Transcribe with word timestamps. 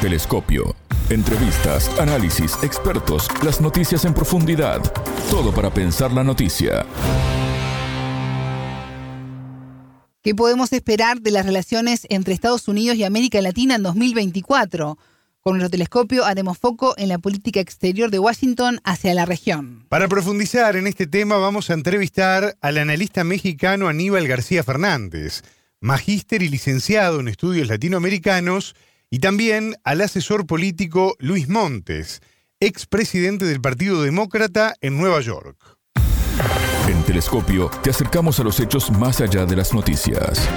Telescopio. 0.00 0.74
Entrevistas, 1.10 1.90
análisis, 1.98 2.56
expertos, 2.62 3.28
las 3.44 3.60
noticias 3.60 4.06
en 4.06 4.14
profundidad. 4.14 4.80
Todo 5.30 5.52
para 5.52 5.68
pensar 5.68 6.10
la 6.10 6.24
noticia. 6.24 6.86
¿Qué 10.22 10.34
podemos 10.34 10.72
esperar 10.72 11.20
de 11.20 11.30
las 11.30 11.44
relaciones 11.44 12.06
entre 12.08 12.32
Estados 12.32 12.66
Unidos 12.66 12.96
y 12.96 13.04
América 13.04 13.42
Latina 13.42 13.74
en 13.74 13.82
2024? 13.82 14.96
Con 15.40 15.58
nuestro 15.58 15.70
telescopio 15.70 16.24
haremos 16.24 16.56
foco 16.56 16.94
en 16.96 17.08
la 17.10 17.18
política 17.18 17.60
exterior 17.60 18.10
de 18.10 18.20
Washington 18.20 18.80
hacia 18.84 19.12
la 19.12 19.26
región. 19.26 19.84
Para 19.90 20.08
profundizar 20.08 20.76
en 20.76 20.86
este 20.86 21.06
tema 21.06 21.36
vamos 21.36 21.68
a 21.68 21.74
entrevistar 21.74 22.56
al 22.62 22.78
analista 22.78 23.22
mexicano 23.22 23.88
Aníbal 23.88 24.26
García 24.26 24.64
Fernández, 24.64 25.42
magíster 25.78 26.42
y 26.42 26.48
licenciado 26.48 27.20
en 27.20 27.28
estudios 27.28 27.68
latinoamericanos, 27.68 28.74
y 29.10 29.18
también 29.18 29.74
al 29.82 30.00
asesor 30.00 30.46
político 30.46 31.16
Luis 31.18 31.48
Montes, 31.48 32.22
expresidente 32.60 33.44
del 33.44 33.60
Partido 33.60 34.02
Demócrata 34.02 34.76
en 34.80 34.98
Nueva 34.98 35.20
York. 35.20 35.56
En 36.88 37.02
Telescopio 37.02 37.70
te 37.82 37.90
acercamos 37.90 38.38
a 38.38 38.44
los 38.44 38.60
hechos 38.60 38.90
más 38.92 39.20
allá 39.20 39.46
de 39.46 39.56
las 39.56 39.74
noticias. 39.74 40.48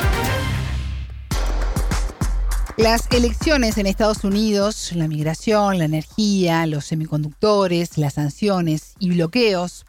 Las 2.77 3.07
elecciones 3.11 3.77
en 3.77 3.87
Estados 3.87 4.23
Unidos, 4.23 4.91
la 4.93 5.07
migración, 5.07 5.79
la 5.79 5.85
energía, 5.85 6.65
los 6.67 6.85
semiconductores, 6.85 7.97
las 7.97 8.13
sanciones 8.13 8.93
y 8.99 9.09
bloqueos 9.09 9.85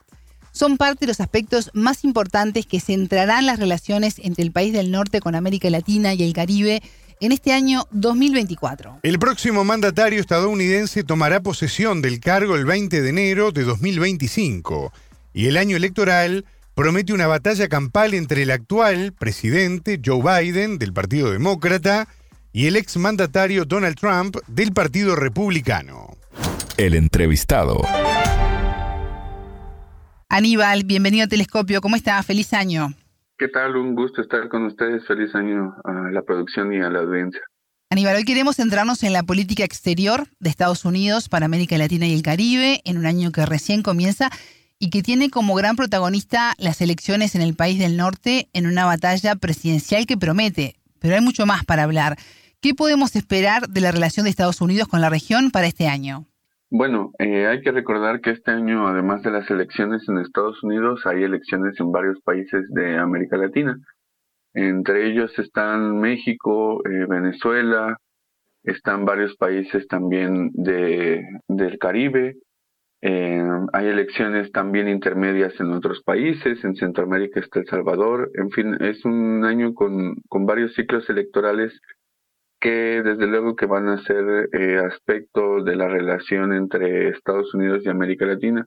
son 0.52 0.77
parte 0.77 1.01
de 1.01 1.09
los 1.09 1.21
aspectos 1.21 1.71
más 1.74 2.05
importantes 2.05 2.65
que 2.65 2.80
centrarán 2.80 3.46
las 3.46 3.59
relaciones 3.59 4.21
entre 4.23 4.45
el 4.45 4.52
país 4.52 4.73
del 4.73 4.91
norte 4.91 5.21
con 5.21 5.35
América 5.35 5.69
Latina 5.69 6.15
y 6.15 6.23
el 6.23 6.33
Caribe 6.33 6.83
en 7.20 7.32
este 7.32 7.52
año 7.52 7.86
2024. 7.91 9.00
El 9.02 9.18
próximo 9.18 9.64
mandatario 9.64 10.20
estadounidense 10.20 11.04
tomará 11.04 11.40
posesión 11.40 12.02
del 12.02 12.20
cargo 12.20 12.56
el 12.56 12.64
20 12.64 13.02
de 13.02 13.09
enero 13.09 13.52
de 13.52 13.65
2025 13.65 14.93
y 15.32 15.46
el 15.46 15.56
año 15.56 15.76
electoral 15.76 16.45
promete 16.74 17.12
una 17.12 17.26
batalla 17.26 17.68
campal 17.68 18.15
entre 18.15 18.43
el 18.43 18.51
actual 18.51 19.12
presidente 19.12 20.01
Joe 20.04 20.43
Biden 20.43 20.79
del 20.79 20.93
Partido 20.93 21.30
Demócrata 21.30 22.09
y 22.52 22.66
el 22.66 22.76
exmandatario 22.76 23.65
Donald 23.65 23.96
Trump 23.96 24.37
del 24.46 24.73
Partido 24.73 25.16
Republicano. 25.16 26.16
El 26.76 26.95
entrevistado. 26.95 27.82
Aníbal, 30.28 30.84
bienvenido 30.84 31.24
a 31.24 31.28
Telescopio. 31.28 31.80
¿Cómo 31.80 31.95
está? 31.96 32.21
Feliz 32.23 32.52
año. 32.52 32.95
¿Qué 33.37 33.49
tal? 33.49 33.77
Un 33.77 33.96
gusto 33.96 34.23
estar 34.23 34.49
con 34.49 34.65
ustedes. 34.66 35.04
Feliz 35.07 35.35
año 35.35 35.74
a 35.82 35.93
la 36.13 36.23
producción 36.23 36.73
y 36.73 36.80
a 36.80 36.88
la 36.88 37.01
audiencia. 37.01 37.40
Aníbal, 37.90 38.16
hoy 38.16 38.24
queremos 38.24 38.57
centrarnos 38.57 39.02
en 39.02 39.13
la 39.13 39.24
política 39.24 39.65
exterior 39.65 40.29
de 40.38 40.51
Estados 40.51 40.85
Unidos 40.85 41.29
para 41.29 41.46
América 41.46 41.77
Latina 41.77 42.07
y 42.07 42.15
el 42.15 42.23
Caribe 42.23 42.80
en 42.85 42.96
un 42.96 43.07
año 43.07 43.32
que 43.32 43.45
recién 43.45 43.82
comienza 43.82 44.30
y 44.79 44.90
que 44.90 45.02
tiene 45.02 45.30
como 45.30 45.57
gran 45.57 45.74
protagonista 45.74 46.55
las 46.59 46.80
elecciones 46.80 47.35
en 47.35 47.43
el 47.43 47.55
país 47.55 47.79
del 47.80 47.96
norte 47.96 48.49
en 48.52 48.66
una 48.68 48.85
batalla 48.85 49.35
presidencial 49.35 50.07
que 50.07 50.16
promete. 50.16 50.77
Pero 51.01 51.16
hay 51.16 51.21
mucho 51.21 51.45
más 51.45 51.65
para 51.65 51.82
hablar. 51.82 52.16
¿Qué 52.60 52.73
podemos 52.73 53.16
esperar 53.16 53.68
de 53.68 53.80
la 53.80 53.90
relación 53.90 54.24
de 54.24 54.30
Estados 54.30 54.60
Unidos 54.60 54.87
con 54.87 55.01
la 55.01 55.10
región 55.10 55.51
para 55.51 55.66
este 55.66 55.88
año? 55.88 56.29
Bueno, 56.77 57.13
eh, 57.21 57.47
hay 57.47 57.61
que 57.61 57.71
recordar 57.71 58.21
que 58.21 58.30
este 58.30 58.51
año, 58.51 58.89
además 58.89 59.23
de 59.23 59.30
las 59.30 59.49
elecciones 59.49 60.09
en 60.09 60.19
Estados 60.19 60.61
Unidos, 60.65 61.07
hay 61.07 61.23
elecciones 61.23 61.79
en 61.79 61.93
varios 61.93 62.21
países 62.23 62.69
de 62.71 62.99
América 62.99 63.37
Latina. 63.37 63.79
Entre 64.55 65.06
ellos 65.06 65.39
están 65.39 66.00
México, 66.00 66.83
eh, 66.84 67.06
Venezuela, 67.09 67.97
están 68.65 69.05
varios 69.05 69.37
países 69.37 69.87
también 69.87 70.50
de, 70.53 71.25
del 71.47 71.78
Caribe. 71.78 72.39
Eh, 73.03 73.45
hay 73.72 73.87
elecciones 73.87 74.50
también 74.50 74.89
intermedias 74.89 75.53
en 75.61 75.71
otros 75.71 76.03
países, 76.03 76.65
en 76.65 76.75
Centroamérica 76.75 77.39
está 77.39 77.61
El 77.61 77.67
Salvador. 77.67 78.33
En 78.34 78.51
fin, 78.51 78.77
es 78.81 79.05
un 79.05 79.45
año 79.45 79.75
con, 79.75 80.17
con 80.29 80.45
varios 80.45 80.75
ciclos 80.75 81.09
electorales 81.09 81.73
que 82.65 83.03
desde 83.03 83.27
luego 83.27 83.57
que 83.57 83.67
van 83.67 83.89
a 83.89 84.03
ser 84.05 84.49
eh, 84.55 84.79
aspectos 84.79 85.67
de 85.67 85.77
la 85.77 85.87
relación 85.87 86.55
entre 86.55 87.11
Estados 87.11 87.53
Unidos 87.53 87.83
y 87.85 87.91
América 87.91 88.25
Latina 88.25 88.67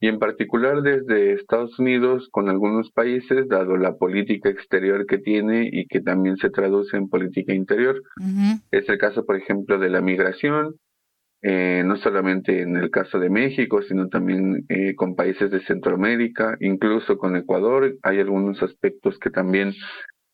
y 0.00 0.06
en 0.06 0.20
particular 0.20 0.80
desde 0.82 1.32
Estados 1.32 1.76
Unidos 1.80 2.28
con 2.30 2.48
algunos 2.48 2.92
países, 2.92 3.48
dado 3.48 3.76
la 3.76 3.96
política 3.96 4.48
exterior 4.48 5.06
que 5.06 5.18
tiene 5.18 5.68
y 5.72 5.86
que 5.88 6.00
también 6.00 6.36
se 6.36 6.50
traduce 6.50 6.96
en 6.96 7.08
política 7.08 7.52
interior. 7.52 8.00
Es 8.70 8.88
el 8.88 8.98
caso, 8.98 9.24
por 9.24 9.34
ejemplo, 9.36 9.78
de 9.80 9.90
la 9.90 10.00
migración, 10.00 10.76
eh, 11.42 11.82
no 11.84 11.96
solamente 11.96 12.62
en 12.62 12.76
el 12.76 12.90
caso 12.90 13.18
de 13.18 13.28
México, 13.28 13.82
sino 13.82 14.08
también 14.08 14.64
eh, 14.68 14.94
con 14.94 15.16
países 15.16 15.50
de 15.50 15.60
Centroamérica, 15.62 16.56
incluso 16.60 17.18
con 17.18 17.34
Ecuador. 17.34 17.96
Hay 18.02 18.20
algunos 18.20 18.62
aspectos 18.62 19.18
que 19.18 19.30
también 19.30 19.72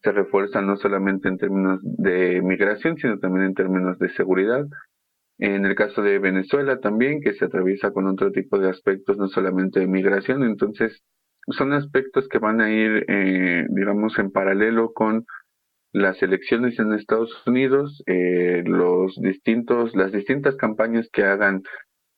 se 0.02 0.12
refuerza 0.12 0.60
no 0.62 0.76
solamente 0.76 1.28
en 1.28 1.38
términos 1.38 1.80
de 1.82 2.40
migración, 2.42 2.96
sino 2.96 3.18
también 3.18 3.46
en 3.46 3.54
términos 3.54 3.98
de 3.98 4.10
seguridad. 4.10 4.66
En 5.38 5.64
el 5.64 5.74
caso 5.74 6.02
de 6.02 6.18
Venezuela 6.18 6.80
también, 6.80 7.20
que 7.20 7.32
se 7.32 7.44
atraviesa 7.44 7.92
con 7.92 8.06
otro 8.06 8.32
tipo 8.32 8.58
de 8.58 8.70
aspectos, 8.70 9.16
no 9.16 9.28
solamente 9.28 9.80
de 9.80 9.86
migración, 9.86 10.42
entonces 10.42 11.02
son 11.48 11.72
aspectos 11.72 12.28
que 12.28 12.38
van 12.38 12.60
a 12.60 12.70
ir, 12.70 13.04
eh, 13.08 13.66
digamos, 13.70 14.18
en 14.18 14.30
paralelo 14.30 14.92
con 14.92 15.24
las 15.92 16.22
elecciones 16.22 16.78
en 16.78 16.92
Estados 16.92 17.32
Unidos, 17.46 18.02
eh, 18.06 18.62
los 18.66 19.16
distintos, 19.20 19.94
las 19.96 20.12
distintas 20.12 20.56
campañas 20.56 21.08
que 21.12 21.24
hagan 21.24 21.62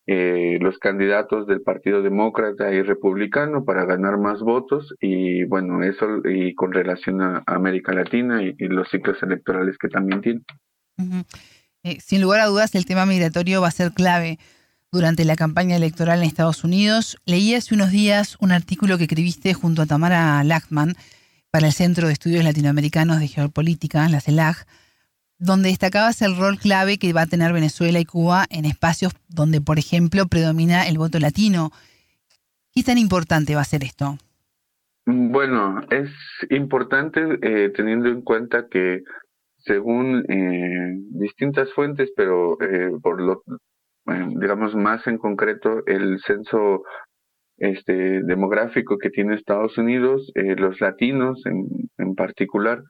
eh, 0.07 0.59
los 0.61 0.79
candidatos 0.79 1.47
del 1.47 1.61
Partido 1.61 2.03
Demócrata 2.03 2.73
y 2.73 2.83
Republicano 2.83 3.65
para 3.65 3.85
ganar 3.85 4.19
más 4.19 4.41
votos 4.41 4.95
y 5.01 5.45
bueno, 5.45 5.83
eso 5.83 6.07
y 6.25 6.55
con 6.55 6.73
relación 6.73 7.21
a 7.21 7.43
América 7.47 7.93
Latina 7.93 8.43
y, 8.43 8.55
los 8.69 8.89
ciclos 8.89 9.23
electorales 9.23 9.77
que 9.79 9.89
también 9.89 10.21
tiene. 10.21 10.41
Eh, 11.83 11.99
sin 12.01 12.23
lugar 12.23 12.41
a 12.41 12.47
dudas, 12.47 12.75
el 12.75 12.87
tema 12.87 13.07
migratorio 13.07 13.61
va 13.61 13.69
a 13.69 13.73
ser 13.73 13.93
clave 13.93 14.39
durante 14.93 15.25
la 15.25 15.37
campaña 15.37 15.77
electoral 15.77 16.21
en 16.21 16.27
Estados 16.27 16.65
Unidos. 16.65 17.17
Leí 17.25 17.55
hace 17.55 17.75
unos 17.75 17.91
días 17.91 18.37
un 18.41 18.53
artículo 18.53 18.99
que 18.99 19.05
escribiste 19.05 19.55
junto 19.55 19.83
a 19.83 19.87
Tamara 19.87 20.43
Lachman 20.45 20.95
para 21.51 21.69
el 21.69 21.73
Centro 21.73 22.07
de 22.07 22.13
Estudios 22.13 22.45
Latinoamericanos 22.45 23.21
de 23.21 23.29
Geopolítica, 23.29 24.09
la 24.09 24.21
CELAG, 24.21 24.67
donde 25.41 25.71
destacabas 25.71 26.21
el 26.23 26.37
rol 26.37 26.59
clave 26.59 26.99
que 26.99 27.13
va 27.13 27.23
a 27.23 27.27
tener 27.27 27.53
Venezuela 27.53 27.99
y 27.99 28.05
Cuba 28.05 28.45
en 28.51 28.67
espacios 28.67 29.15
donde, 29.29 29.61
por 29.61 29.79
ejemplo, 29.79 30.27
predomina 30.27 30.87
el 30.87 30.99
voto 30.99 31.19
latino. 31.19 31.71
¿Qué 32.73 32.83
tan 32.83 32.99
importante 32.99 33.55
va 33.55 33.63
a 33.63 33.65
ser 33.65 33.83
esto? 33.83 34.19
Bueno, 35.07 35.81
es 35.91 36.11
importante 36.51 37.21
eh, 37.43 37.71
teniendo 37.75 38.11
en 38.11 38.21
cuenta 38.21 38.69
que 38.69 39.01
según 39.57 40.25
eh, 40.29 40.95
distintas 41.11 41.73
fuentes, 41.73 42.11
pero 42.15 42.61
eh, 42.61 42.91
por 43.03 43.21
lo, 43.21 43.43
digamos 44.07 44.75
más 44.75 45.07
en 45.07 45.17
concreto, 45.17 45.83
el 45.87 46.21
censo 46.21 46.83
este, 47.57 48.23
demográfico 48.23 48.99
que 48.99 49.11
tiene 49.11 49.35
Estados 49.35 49.79
Unidos, 49.79 50.31
los 50.35 50.81
latinos 50.81 51.43
en 51.47 52.15
particular, 52.15 52.83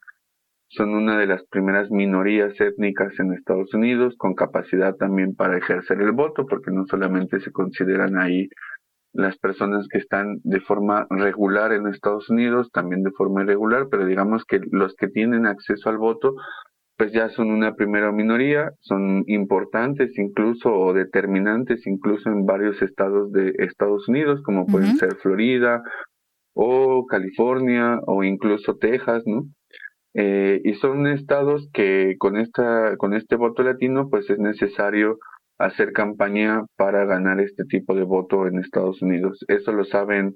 son 0.70 0.94
una 0.94 1.18
de 1.18 1.26
las 1.26 1.44
primeras 1.46 1.90
minorías 1.90 2.58
étnicas 2.60 3.12
en 3.18 3.32
Estados 3.32 3.74
Unidos 3.74 4.14
con 4.16 4.34
capacidad 4.34 4.94
también 4.94 5.34
para 5.34 5.58
ejercer 5.58 6.00
el 6.00 6.12
voto, 6.12 6.46
porque 6.46 6.70
no 6.70 6.86
solamente 6.86 7.40
se 7.40 7.50
consideran 7.50 8.16
ahí 8.16 8.48
las 9.12 9.36
personas 9.38 9.88
que 9.88 9.98
están 9.98 10.38
de 10.44 10.60
forma 10.60 11.08
regular 11.10 11.72
en 11.72 11.88
Estados 11.88 12.30
Unidos, 12.30 12.70
también 12.72 13.02
de 13.02 13.10
forma 13.10 13.42
irregular, 13.42 13.88
pero 13.90 14.06
digamos 14.06 14.44
que 14.44 14.60
los 14.70 14.94
que 14.94 15.08
tienen 15.08 15.46
acceso 15.46 15.90
al 15.90 15.98
voto, 15.98 16.34
pues 16.96 17.12
ya 17.12 17.28
son 17.30 17.50
una 17.50 17.74
primera 17.74 18.12
minoría, 18.12 18.70
son 18.78 19.24
importantes 19.26 20.16
incluso 20.18 20.72
o 20.72 20.92
determinantes 20.92 21.84
incluso 21.88 22.30
en 22.30 22.46
varios 22.46 22.80
estados 22.82 23.32
de 23.32 23.54
Estados 23.58 24.08
Unidos, 24.08 24.40
como 24.44 24.66
pueden 24.66 24.96
ser 24.96 25.16
Florida 25.16 25.82
o 26.54 27.06
California 27.06 27.98
o 28.06 28.22
incluso 28.22 28.76
Texas, 28.76 29.24
¿no? 29.26 29.46
Eh, 30.14 30.60
y 30.64 30.74
son 30.74 31.06
estados 31.06 31.68
que 31.72 32.16
con 32.18 32.36
esta 32.36 32.96
con 32.96 33.14
este 33.14 33.36
voto 33.36 33.62
latino 33.62 34.08
pues 34.10 34.28
es 34.28 34.38
necesario 34.38 35.18
hacer 35.58 35.92
campaña 35.92 36.64
para 36.76 37.04
ganar 37.04 37.40
este 37.40 37.64
tipo 37.64 37.94
de 37.94 38.02
voto 38.02 38.46
en 38.46 38.58
Estados 38.58 39.02
Unidos. 39.02 39.44
Eso 39.48 39.72
lo 39.72 39.84
saben 39.84 40.34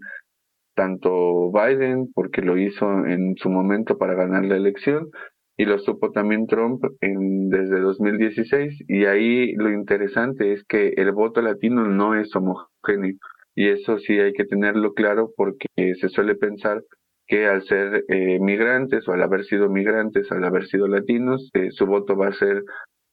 tanto 0.74 1.50
Biden 1.50 2.12
porque 2.14 2.42
lo 2.42 2.58
hizo 2.58 3.06
en 3.06 3.34
su 3.36 3.48
momento 3.50 3.96
para 3.98 4.14
ganar 4.14 4.44
la 4.44 4.56
elección 4.56 5.08
y 5.56 5.64
lo 5.64 5.78
supo 5.78 6.10
también 6.10 6.46
Trump 6.46 6.84
en, 7.00 7.48
desde 7.48 7.80
2016 7.80 8.84
y 8.88 9.04
ahí 9.06 9.54
lo 9.54 9.72
interesante 9.72 10.52
es 10.52 10.64
que 10.64 10.88
el 10.96 11.12
voto 11.12 11.40
latino 11.42 11.86
no 11.86 12.14
es 12.14 12.34
homogéneo 12.34 13.16
y 13.54 13.68
eso 13.68 13.98
sí 13.98 14.18
hay 14.18 14.32
que 14.32 14.44
tenerlo 14.44 14.94
claro 14.94 15.30
porque 15.36 15.66
se 15.76 16.08
suele 16.08 16.34
pensar 16.34 16.82
que 17.26 17.46
al 17.46 17.62
ser 17.64 18.04
eh, 18.08 18.38
migrantes 18.40 19.08
o 19.08 19.12
al 19.12 19.22
haber 19.22 19.44
sido 19.44 19.68
migrantes, 19.68 20.30
al 20.30 20.44
haber 20.44 20.66
sido 20.66 20.88
latinos, 20.88 21.50
eh, 21.54 21.70
su 21.70 21.86
voto 21.86 22.16
va 22.16 22.28
a 22.28 22.32
ser 22.32 22.64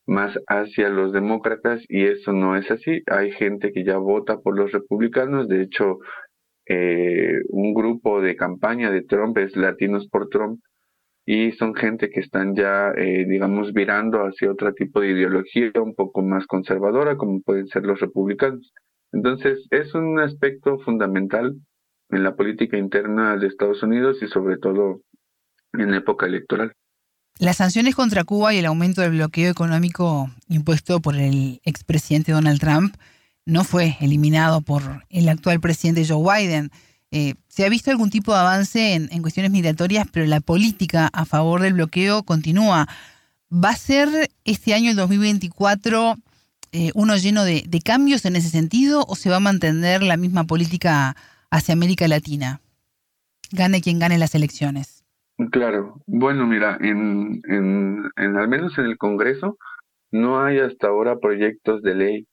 más 0.06 0.38
hacia 0.48 0.90
los 0.90 1.14
demócratas 1.14 1.84
y 1.88 2.06
eso 2.06 2.34
no 2.34 2.56
es 2.56 2.70
así. 2.72 3.02
Hay 3.08 3.32
gente 3.32 3.72
que 3.72 3.84
ya 3.84 3.98
vota 3.98 4.40
por 4.40 4.58
los 4.58 4.72
republicanos, 4.72 5.48
de 5.48 5.64
hecho, 5.64 6.00
eh, 6.68 7.42
un 7.50 7.74
grupo 7.74 8.22
de 8.22 8.36
campaña 8.36 8.92
de 8.92 9.04
Trump 9.04 9.38
es 9.38 9.56
Latinos 9.56 10.08
por 10.10 10.30
Trump 10.30 10.60
y 11.26 11.52
son 11.54 11.76
gente 11.76 12.10
que 12.10 12.20
están 12.20 12.56
ya, 12.56 12.92
eh, 12.98 13.26
digamos, 13.28 13.74
virando 13.74 14.20
hacia 14.26 14.52
otro 14.52 14.74
tipo 14.74 15.02
de 15.02 15.12
ideología 15.12 15.72
un 15.76 15.96
poco 15.96 16.22
más 16.22 16.46
conservadora, 16.48 17.16
como 17.18 17.42
pueden 17.42 17.68
ser 17.68 17.84
los 17.86 18.00
republicanos. 18.00 18.74
Entonces, 19.12 19.68
es 19.72 19.94
un 19.94 20.20
aspecto 20.20 20.80
fundamental 20.80 21.56
en 22.12 22.24
la 22.24 22.36
política 22.36 22.78
interna 22.78 23.38
de 23.38 23.48
Estados 23.48 23.84
Unidos 23.84 24.18
y 24.22 24.28
sobre 24.28 24.58
todo 24.58 25.02
en 25.74 25.94
época 25.94 26.26
electoral. 26.26 26.74
Las 27.40 27.58
sanciones 27.58 27.96
contra 27.96 28.24
Cuba 28.24 28.54
y 28.54 28.58
el 28.58 28.66
aumento 28.66 29.02
del 29.02 29.12
bloqueo 29.12 29.50
económico 29.50 30.30
impuesto 30.48 31.00
por 31.00 31.16
el 31.16 31.62
expresidente 31.64 32.32
Donald 32.32 32.60
Trump 32.60 32.96
no 33.46 33.64
fue 33.64 33.98
eliminado 34.00 34.62
por 34.62 35.06
el 35.10 35.28
actual 35.30 35.60
presidente 35.60 36.06
Joe 36.08 36.24
Biden. 36.24 36.72
Eh, 37.10 37.36
se 37.48 37.66
ha 37.66 37.70
visto 37.70 37.90
algún 37.90 38.10
tipo 38.10 38.32
de 38.32 38.40
avance 38.40 38.94
en, 38.94 39.22
cuestiones 39.22 39.52
migratorias, 39.52 40.08
pero 40.12 40.26
la 40.28 40.40
política 40.40 41.10
a 41.12 41.26
favor 41.26 41.62
del 41.62 41.74
bloqueo 41.74 42.24
continúa. 42.24 42.88
¿Va 43.52 43.70
a 43.70 43.76
ser 43.76 44.30
este 44.46 44.74
año, 44.74 44.92
el 44.92 44.96
2024, 44.96 46.18
eh, 46.74 46.92
uno 46.94 47.18
lleno 47.18 47.44
de, 47.44 47.64
de, 47.68 47.82
cambios 47.82 48.24
en 48.26 48.36
ese 48.36 48.50
sentido 48.50 49.04
o 49.08 49.16
se 49.16 49.30
va 49.30 49.38
a 49.38 49.42
mantener 49.42 50.04
la 50.04 50.16
misma 50.16 50.46
política 50.46 51.18
hacia 51.52 51.74
América 51.74 52.08
Latina? 52.08 52.62
Gane 53.52 53.82
quien 53.82 54.00
gane 54.00 54.18
las 54.18 54.34
elecciones. 54.34 55.04
Claro, 55.52 56.02
bueno, 56.08 56.48
mira, 56.48 56.78
en, 56.82 57.42
en, 57.48 58.04
en, 58.16 58.38
al 58.38 58.48
menos 58.48 58.78
en 58.78 58.86
el 58.86 58.98
Congreso 58.98 59.58
no 60.12 60.44
hay 60.44 60.60
hasta 60.60 60.88
ahora 60.88 61.20
proyectos 61.20 61.82
de 61.82 61.96
ley 61.96 62.28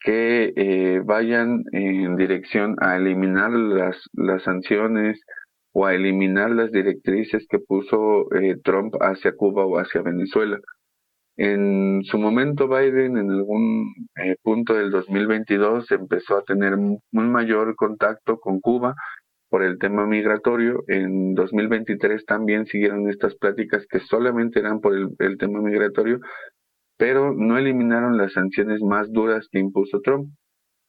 que 0.00 0.52
eh, 0.56 1.00
vayan 1.04 1.64
en 1.72 2.16
dirección 2.16 2.76
a 2.80 2.96
eliminar 2.96 3.50
las, 3.50 3.96
las 4.12 4.42
sanciones 4.42 5.20
o 5.72 5.86
a 5.86 5.94
eliminar 5.94 6.50
las 6.50 6.70
directrices 6.70 7.46
que 7.48 7.58
puso 7.58 8.32
eh, 8.34 8.56
Trump 8.62 8.94
hacia 9.00 9.34
Cuba 9.34 9.64
o 9.64 9.78
hacia 9.78 10.02
Venezuela. 10.02 10.58
En 11.36 12.02
su 12.04 12.18
momento 12.18 12.68
Biden 12.68 13.16
en 13.16 13.30
algún 13.30 13.92
eh, 14.16 14.36
punto 14.42 14.74
del 14.74 14.90
2022 14.90 15.90
empezó 15.90 16.38
a 16.38 16.44
tener 16.44 16.74
un 16.74 17.00
mayor 17.12 17.74
contacto 17.74 18.38
con 18.38 18.60
Cuba 18.60 18.94
por 19.54 19.62
el 19.62 19.78
tema 19.78 20.04
migratorio. 20.04 20.82
En 20.88 21.34
2023 21.34 22.24
también 22.24 22.66
siguieron 22.66 23.08
estas 23.08 23.36
pláticas 23.36 23.86
que 23.88 24.00
solamente 24.00 24.58
eran 24.58 24.80
por 24.80 24.96
el, 24.96 25.38
tema 25.38 25.60
migratorio, 25.60 26.18
pero 26.96 27.32
no 27.32 27.56
eliminaron 27.56 28.16
las 28.16 28.32
sanciones 28.32 28.80
más 28.82 29.12
duras 29.12 29.46
que 29.52 29.60
impuso 29.60 30.00
Trump. 30.00 30.28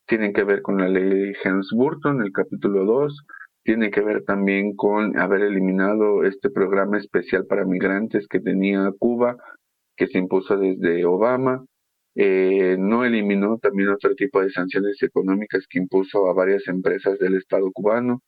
Tienen 0.07 0.33
que 0.33 0.43
ver 0.43 0.63
con 0.63 0.77
la 0.77 0.87
ley 0.87 1.33
Helms-Burton, 1.43 2.23
el 2.23 2.31
capítulo 2.31 2.85
2, 2.85 3.25
tiene 3.63 3.91
que 3.91 4.01
ver 4.01 4.23
también 4.23 4.75
con 4.75 5.15
haber 5.19 5.41
eliminado 5.41 6.23
este 6.23 6.49
programa 6.49 6.97
especial 6.97 7.45
para 7.45 7.65
migrantes 7.65 8.27
que 8.27 8.39
tenía 8.39 8.91
Cuba, 8.97 9.37
que 9.95 10.07
se 10.07 10.17
impuso 10.17 10.57
desde 10.57 11.05
Obama. 11.05 11.65
Eh, 12.15 12.77
no 12.79 13.03
eliminó 13.05 13.57
también 13.57 13.89
otro 13.89 14.15
tipo 14.15 14.41
de 14.41 14.49
sanciones 14.49 15.01
económicas 15.03 15.65
que 15.69 15.79
impuso 15.79 16.27
a 16.29 16.33
varias 16.33 16.67
empresas 16.67 17.19
del 17.19 17.35
Estado 17.35 17.71
cubano. 17.73 18.21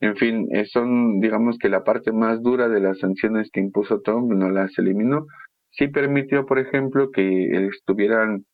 En 0.00 0.16
fin, 0.16 0.48
eh, 0.52 0.66
son, 0.66 1.20
digamos 1.20 1.58
que 1.58 1.68
la 1.68 1.84
parte 1.84 2.12
más 2.12 2.42
dura 2.42 2.68
de 2.68 2.80
las 2.80 2.98
sanciones 2.98 3.50
que 3.52 3.60
impuso 3.60 4.00
Trump 4.00 4.32
no 4.32 4.50
las 4.50 4.78
eliminó. 4.78 5.26
Sí 5.70 5.88
permitió, 5.88 6.46
por 6.46 6.58
ejemplo, 6.58 7.10
que 7.10 7.66
estuvieran 7.68 8.44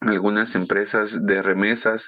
algunas 0.00 0.54
empresas 0.54 1.10
de 1.26 1.42
remesas 1.42 2.02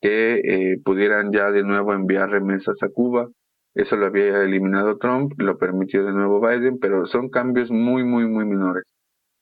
que 0.00 0.34
eh, 0.44 0.78
pudieran 0.84 1.32
ya 1.32 1.50
de 1.50 1.62
nuevo 1.62 1.94
enviar 1.94 2.30
remesas 2.30 2.76
a 2.82 2.88
Cuba. 2.88 3.28
Eso 3.74 3.96
lo 3.96 4.06
había 4.06 4.42
eliminado 4.42 4.98
Trump, 4.98 5.32
lo 5.38 5.58
permitió 5.58 6.04
de 6.04 6.12
nuevo 6.12 6.40
Biden, 6.40 6.78
pero 6.78 7.06
son 7.06 7.30
cambios 7.30 7.70
muy, 7.70 8.04
muy, 8.04 8.26
muy 8.26 8.44
menores. 8.44 8.84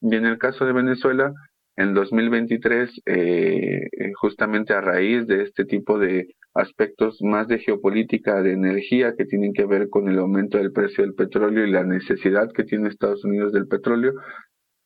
Y 0.03 0.15
en 0.15 0.27
el 0.27 0.39
caso 0.39 0.67
de 0.67 0.73
Venezuela, 0.73 1.33
en 1.77 1.95
2023, 1.95 3.03
eh, 3.07 3.89
justamente 4.21 4.75
a 4.75 4.83
raíz 4.83 5.27
de 5.27 5.43
este 5.43 5.65
tipo 5.65 5.99
de 5.99 6.35
aspectos 6.55 7.19
más 7.23 7.49
de 7.49 7.59
geopolítica, 7.61 8.43
de 8.43 8.53
energía, 8.53 9.15
que 9.17 9.25
tienen 9.25 9.55
que 9.55 9.65
ver 9.65 9.89
con 9.89 10.09
el 10.09 10.19
aumento 10.19 10.59
del 10.59 10.73
precio 10.73 11.03
del 11.03 11.15
petróleo 11.15 11.67
y 11.67 11.71
la 11.71 11.85
necesidad 11.85 12.51
que 12.53 12.65
tiene 12.65 12.89
Estados 12.89 13.25
Unidos 13.25 13.53
del 13.53 13.69
petróleo, 13.69 14.13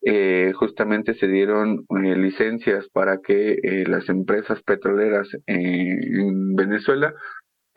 eh, 0.03 0.53
justamente 0.55 1.15
se 1.15 1.27
dieron 1.27 1.85
eh, 1.89 2.15
licencias 2.15 2.87
para 2.93 3.17
que 3.17 3.57
eh, 3.61 3.83
las 3.87 4.07
empresas 4.07 4.61
petroleras 4.63 5.27
en 5.47 6.55
Venezuela 6.55 7.13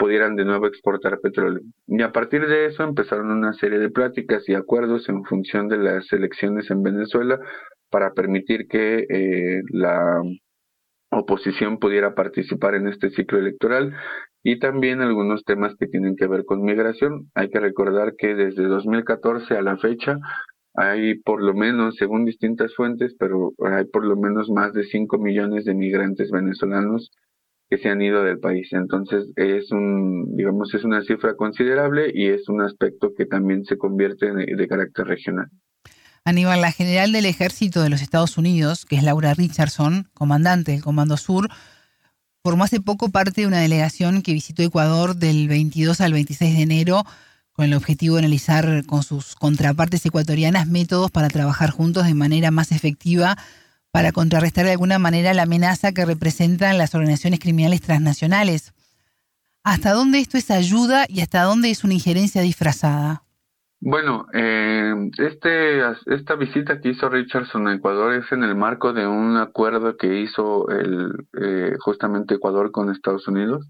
pudieran 0.01 0.35
de 0.35 0.47
nuevo 0.47 0.67
exportar 0.67 1.21
petróleo. 1.21 1.61
Y 1.87 2.01
a 2.01 2.11
partir 2.11 2.47
de 2.47 2.65
eso 2.65 2.83
empezaron 2.83 3.31
una 3.31 3.53
serie 3.53 3.79
de 3.79 3.91
pláticas 3.91 4.49
y 4.49 4.55
acuerdos 4.55 5.11
en 5.11 5.25
función 5.25 5.69
de 5.69 5.77
las 5.77 6.11
elecciones 6.11 6.71
en 6.71 6.83
Venezuela 6.83 7.39
para 7.91 8.15
permitir 8.15 8.67
que 8.67 9.63
la 9.69 10.23
oposición 11.11 11.79
pudiera 11.79 12.15
participar 12.15 12.77
en 12.77 12.89
este 12.89 13.11
ciclo 13.11 13.39
electoral 13.41 13.95
y 14.43 14.59
también 14.59 15.03
algunos 15.03 15.45
temas 15.45 15.75
que 15.79 15.87
tienen 15.87 16.17
que 16.17 16.29
ver 16.29 16.47
con 16.47 16.63
migración. 16.63 17.31
Hay 17.35 17.51
que 17.51 17.61
recordar 17.61 18.15
que 18.17 18.35
desde 18.35 18.65
2014 18.69 19.55
a 19.55 19.63
la 19.63 19.77
fecha 19.77 20.17
hay 20.73 21.19
por 21.19 21.43
lo 21.43 21.53
menos, 21.53 21.97
según 21.97 22.25
distintas 22.25 22.75
fuentes, 22.75 23.15
pero 23.19 23.53
hay 23.59 23.85
por 23.85 24.07
lo 24.07 24.17
menos 24.17 24.49
más 24.49 24.73
de 24.73 24.85
5 24.85 25.19
millones 25.19 25.67
de 25.67 25.75
migrantes 25.75 26.31
venezolanos 26.31 27.11
que 27.71 27.79
se 27.79 27.89
han 27.89 28.03
ido 28.03 28.25
del 28.25 28.41
país. 28.41 28.69
Entonces 28.73 29.27
es 29.37 29.71
un, 29.71 30.37
digamos, 30.37 30.75
es 30.75 30.85
una 30.85 31.03
cifra 31.03 31.37
considerable 31.37 32.11
y 32.13 32.27
es 32.27 32.49
un 32.49 32.61
aspecto 32.61 33.13
que 33.17 33.27
también 33.27 33.65
se 33.65 33.79
convierte 33.79 34.33
de 34.33 34.69
carácter 34.69 35.07
regional. 35.07 35.49
Aníbal, 36.25 36.61
la 36.61 36.73
general 36.73 37.13
del 37.13 37.25
ejército 37.25 37.81
de 37.83 37.89
los 37.89 38.03
Estados 38.03 38.37
Unidos, 38.37 38.85
que 38.85 38.97
es 38.97 39.05
Laura 39.05 39.33
Richardson, 39.35 40.09
comandante 40.13 40.73
del 40.73 40.83
Comando 40.83 41.17
Sur, 41.17 41.49
formó 42.43 42.65
hace 42.65 42.81
poco 42.81 43.11
parte 43.11 43.43
de 43.43 43.47
una 43.47 43.61
delegación 43.61 44.23
que 44.23 44.33
visitó 44.33 44.63
Ecuador 44.63 45.15
del 45.15 45.49
22 45.49 46.01
al 46.01 46.13
26 46.13 46.57
de 46.57 46.63
enero 46.63 47.05
con 47.53 47.67
el 47.67 47.75
objetivo 47.75 48.17
de 48.17 48.21
analizar 48.21 48.85
con 48.87 49.03
sus 49.03 49.35
contrapartes 49.35 50.05
ecuatorianas 50.07 50.67
métodos 50.67 51.11
para 51.11 51.29
trabajar 51.29 51.71
juntos 51.71 52.07
de 52.07 52.15
manera 52.15 52.51
más 52.51 52.73
efectiva 52.73 53.37
para 53.93 54.13
contrarrestar 54.13 54.65
de 54.65 54.73
alguna 54.73 54.99
manera 54.99 55.35
la 55.35 55.43
amenaza 55.43 55.93
que 55.93 56.05
representan 56.05 56.79
las 56.79 56.95
organizaciones 56.95 57.41
criminales 57.41 57.81
transnacionales. 57.81 58.73
¿Hasta 59.63 59.93
dónde 59.93 60.21
esto 60.21 60.39
es 60.39 60.51
ayuda 60.51 61.07
y 61.09 61.21
hasta 61.21 61.43
dónde 61.43 61.71
es 61.71 61.85
una 61.85 61.95
injerencia 61.95 62.43
disfrazada? 62.43 63.23
Bueno, 63.83 64.27
eh, 64.35 64.95
este, 65.19 65.81
esta 66.07 66.35
visita 66.35 66.81
que 66.81 66.91
hizo 66.91 67.09
Richardson 67.09 67.67
a 67.67 67.75
Ecuador 67.75 68.15
es 68.15 68.31
en 68.31 68.45
el 68.45 68.55
marco 68.55 68.93
de 68.93 69.07
un 69.07 69.39
acuerdo 69.39 69.97
que 69.97 70.21
hizo 70.21 70.69
el, 70.69 71.27
eh, 71.41 71.77
justamente 71.81 72.35
Ecuador 72.35 72.73
con 72.73 72.91
Estados 72.91 73.27
Unidos. 73.27 73.67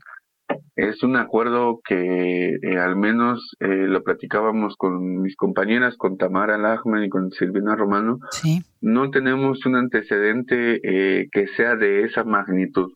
Es 0.80 1.02
un 1.02 1.16
acuerdo 1.16 1.80
que 1.84 2.54
eh, 2.54 2.78
al 2.78 2.96
menos 2.96 3.54
eh, 3.60 3.86
lo 3.86 4.02
platicábamos 4.02 4.76
con 4.76 5.20
mis 5.20 5.36
compañeras, 5.36 5.94
con 5.98 6.16
Tamara 6.16 6.56
Lachman 6.56 7.04
y 7.04 7.10
con 7.10 7.30
Silvina 7.32 7.76
Romano. 7.76 8.18
Sí. 8.30 8.62
No 8.80 9.10
tenemos 9.10 9.66
un 9.66 9.76
antecedente 9.76 10.80
eh, 10.82 11.28
que 11.30 11.48
sea 11.48 11.76
de 11.76 12.04
esa 12.04 12.24
magnitud. 12.24 12.90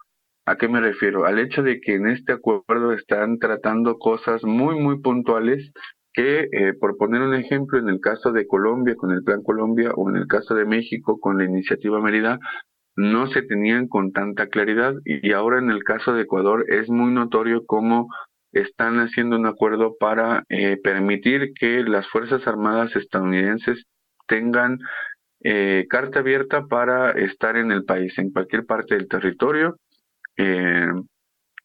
¿A 0.46 0.56
qué 0.56 0.66
me 0.66 0.80
refiero? 0.80 1.26
Al 1.26 1.38
hecho 1.38 1.62
de 1.62 1.78
que 1.80 1.96
en 1.96 2.06
este 2.06 2.32
acuerdo 2.32 2.94
están 2.94 3.38
tratando 3.38 3.98
cosas 3.98 4.42
muy, 4.44 4.80
muy 4.80 5.02
puntuales 5.02 5.70
que, 6.14 6.48
eh, 6.52 6.72
por 6.80 6.96
poner 6.96 7.20
un 7.20 7.34
ejemplo, 7.34 7.78
en 7.78 7.90
el 7.90 8.00
caso 8.00 8.32
de 8.32 8.46
Colombia 8.46 8.94
con 8.96 9.10
el 9.10 9.22
Plan 9.22 9.42
Colombia 9.42 9.90
o 9.94 10.08
en 10.08 10.16
el 10.16 10.26
caso 10.26 10.54
de 10.54 10.64
México 10.64 11.20
con 11.20 11.36
la 11.36 11.44
iniciativa 11.44 12.00
Mérida, 12.00 12.38
no 12.96 13.26
se 13.28 13.42
tenían 13.42 13.88
con 13.88 14.12
tanta 14.12 14.48
claridad 14.48 14.94
y 15.04 15.32
ahora 15.32 15.58
en 15.58 15.70
el 15.70 15.82
caso 15.82 16.12
de 16.12 16.22
Ecuador 16.22 16.64
es 16.68 16.88
muy 16.88 17.12
notorio 17.12 17.64
cómo 17.66 18.08
están 18.52 18.98
haciendo 19.00 19.36
un 19.36 19.46
acuerdo 19.46 19.96
para 19.98 20.44
eh, 20.48 20.76
permitir 20.82 21.52
que 21.58 21.82
las 21.82 22.08
Fuerzas 22.08 22.46
Armadas 22.46 22.94
estadounidenses 22.94 23.84
tengan 24.28 24.78
eh, 25.42 25.86
carta 25.90 26.20
abierta 26.20 26.66
para 26.66 27.10
estar 27.10 27.56
en 27.56 27.72
el 27.72 27.84
país, 27.84 28.16
en 28.18 28.30
cualquier 28.30 28.64
parte 28.64 28.94
del 28.94 29.08
territorio. 29.08 29.76
Eh, 30.36 30.86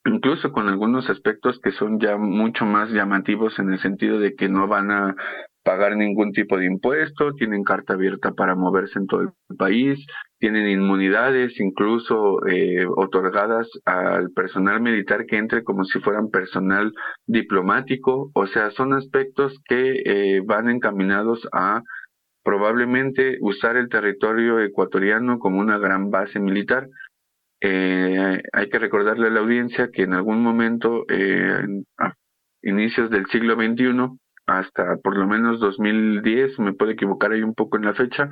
incluso 0.06 0.52
con 0.52 0.68
algunos 0.68 1.10
aspectos 1.10 1.60
que 1.64 1.72
son 1.72 2.00
ya 2.00 2.18
mucho 2.18 2.66
más 2.66 2.90
llamativos 2.90 3.58
en 3.60 3.72
el 3.72 3.80
sentido 3.80 4.20
de 4.20 4.36
que 4.36 4.50
no 4.50 4.68
van 4.68 4.92
a 4.92 5.16
pagar 5.64 5.96
ningún 5.96 6.32
tipo 6.32 6.58
de 6.58 6.66
impuesto, 6.66 7.34
tienen 7.34 7.64
carta 7.64 7.94
abierta 7.94 8.32
para 8.32 8.56
moverse 8.56 8.98
en 8.98 9.08
todo 9.08 9.22
el 9.22 9.58
país, 9.58 10.04
tienen 10.40 10.68
inmunidades 10.68 11.60
incluso 11.60 12.46
eh, 12.48 12.86
otorgadas 12.88 13.68
al 13.86 14.32
personal 14.32 14.82
militar 14.82 15.26
que 15.26 15.38
entre 15.38 15.64
como 15.64 15.84
si 15.84 16.00
fueran 16.00 16.30
personal 16.30 16.94
diplomático, 17.28 18.32
o 18.34 18.48
sea, 18.48 18.72
son 18.72 18.94
aspectos 18.94 19.60
que 19.68 20.02
eh, 20.06 20.42
van 20.46 20.70
encaminados 20.70 21.48
a 21.52 21.82
probablemente 22.44 23.38
usar 23.42 23.76
el 23.76 23.90
territorio 23.90 24.60
ecuatoriano 24.60 25.40
como 25.40 25.60
una 25.60 25.78
gran 25.78 26.10
base 26.10 26.40
militar. 26.40 26.88
Eh, 27.62 28.42
hay 28.54 28.70
que 28.70 28.80
recordarle 28.80 29.28
a 29.28 29.32
la 29.32 29.42
audiencia 29.42 29.90
que 29.92 30.04
en 30.04 30.14
algún 30.14 30.42
momento, 30.42 31.06
eh, 31.10 31.62
a 31.98 32.14
inicios 32.64 33.10
del 33.10 33.26
siglo 33.28 33.56
XXI, 33.56 34.18
hasta 34.48 34.98
por 34.98 35.18
lo 35.18 35.28
menos 35.28 35.60
2010, 35.60 36.60
me 36.60 36.74
puedo 36.74 36.92
equivocar 36.92 37.34
ahí 37.34 37.44
un 37.44 37.54
poco 37.54 37.78
en 37.78 37.86
la 37.86 37.94
fecha, 37.94 38.30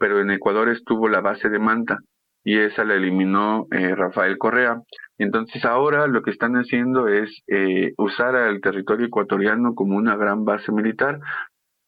pero 0.00 0.20
en 0.20 0.30
Ecuador 0.30 0.70
estuvo 0.70 1.08
la 1.08 1.20
base 1.20 1.48
de 1.48 1.60
Manta 1.60 1.98
y 2.42 2.58
esa 2.58 2.84
la 2.84 2.94
eliminó 2.94 3.66
eh, 3.70 3.94
Rafael 3.94 4.38
Correa. 4.38 4.80
Entonces 5.18 5.64
ahora 5.66 6.06
lo 6.06 6.22
que 6.22 6.30
están 6.30 6.54
haciendo 6.54 7.06
es 7.06 7.30
eh, 7.46 7.92
usar 7.98 8.34
al 8.34 8.60
territorio 8.62 9.06
ecuatoriano 9.06 9.74
como 9.74 9.96
una 9.96 10.16
gran 10.16 10.44
base 10.46 10.72
militar 10.72 11.20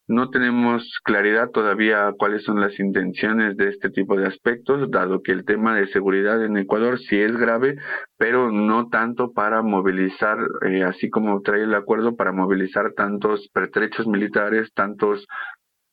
no 0.08 0.30
tenemos 0.30 0.82
claridad 1.04 1.50
todavía 1.50 2.12
cuáles 2.18 2.42
son 2.44 2.60
las 2.60 2.78
intenciones 2.78 3.56
de 3.56 3.68
este 3.68 3.88
tipo 3.88 4.16
de 4.16 4.26
aspectos, 4.26 4.90
dado 4.90 5.22
que 5.22 5.32
el 5.32 5.44
tema 5.44 5.76
de 5.76 5.86
seguridad 5.86 6.44
en 6.44 6.56
Ecuador 6.56 6.98
sí 6.98 7.16
es 7.16 7.36
grave, 7.36 7.76
pero 8.18 8.50
no 8.50 8.88
tanto 8.88 9.32
para 9.32 9.62
movilizar, 9.62 10.38
eh, 10.68 10.82
así 10.82 11.08
como 11.08 11.40
trae 11.40 11.62
el 11.62 11.74
acuerdo, 11.74 12.16
para 12.16 12.32
movilizar 12.32 12.92
tantos 12.94 13.48
pertrechos 13.54 14.06
militares, 14.06 14.72
tantos 14.74 15.26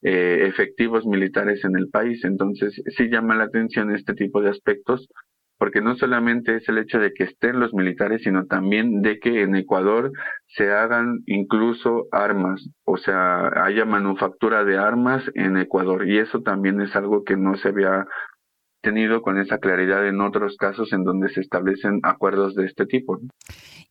eh, 0.01 0.45
efectivos 0.47 1.05
militares 1.05 1.63
en 1.63 1.77
el 1.77 1.89
país. 1.89 2.23
Entonces 2.23 2.81
sí 2.97 3.09
llama 3.09 3.35
la 3.35 3.45
atención 3.45 3.93
este 3.93 4.13
tipo 4.13 4.41
de 4.41 4.49
aspectos 4.49 5.09
porque 5.59 5.81
no 5.81 5.97
solamente 5.97 6.55
es 6.55 6.69
el 6.69 6.77
hecho 6.77 6.99
de 6.99 7.11
que 7.13 7.25
estén 7.25 7.59
los 7.59 7.73
militares, 7.73 8.21
sino 8.23 8.45
también 8.45 9.01
de 9.01 9.19
que 9.19 9.41
en 9.41 9.55
Ecuador 9.55 10.09
se 10.47 10.71
hagan 10.71 11.19
incluso 11.25 12.07
armas, 12.13 12.65
o 12.85 12.95
sea, 12.95 13.49
haya 13.65 13.83
manufactura 13.83 14.63
de 14.63 14.77
armas 14.77 15.21
en 15.35 15.57
Ecuador. 15.57 16.07
Y 16.07 16.17
eso 16.17 16.41
también 16.41 16.79
es 16.79 16.95
algo 16.95 17.25
que 17.25 17.35
no 17.35 17.57
se 17.57 17.67
había 17.67 18.05
tenido 18.81 19.21
con 19.21 19.37
esa 19.37 19.57
claridad 19.57 20.07
en 20.07 20.21
otros 20.21 20.55
casos 20.55 20.93
en 20.93 21.03
donde 21.03 21.27
se 21.27 21.41
establecen 21.41 21.99
acuerdos 22.03 22.55
de 22.55 22.65
este 22.65 22.85
tipo. 22.85 23.19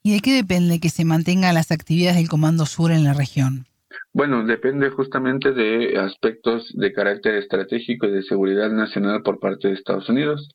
¿Y 0.02 0.14
de 0.14 0.20
qué 0.20 0.32
depende 0.32 0.80
que 0.80 0.88
se 0.88 1.04
mantengan 1.04 1.54
las 1.54 1.70
actividades 1.70 2.16
del 2.16 2.30
Comando 2.30 2.64
Sur 2.64 2.92
en 2.92 3.04
la 3.04 3.12
región? 3.12 3.67
Bueno, 4.12 4.45
depende 4.45 4.90
justamente 4.90 5.52
de 5.52 5.99
aspectos 5.99 6.73
de 6.75 6.93
carácter 6.93 7.35
estratégico 7.35 8.07
y 8.07 8.12
de 8.12 8.23
seguridad 8.23 8.71
nacional 8.71 9.23
por 9.23 9.38
parte 9.38 9.69
de 9.69 9.75
Estados 9.75 10.09
Unidos 10.09 10.49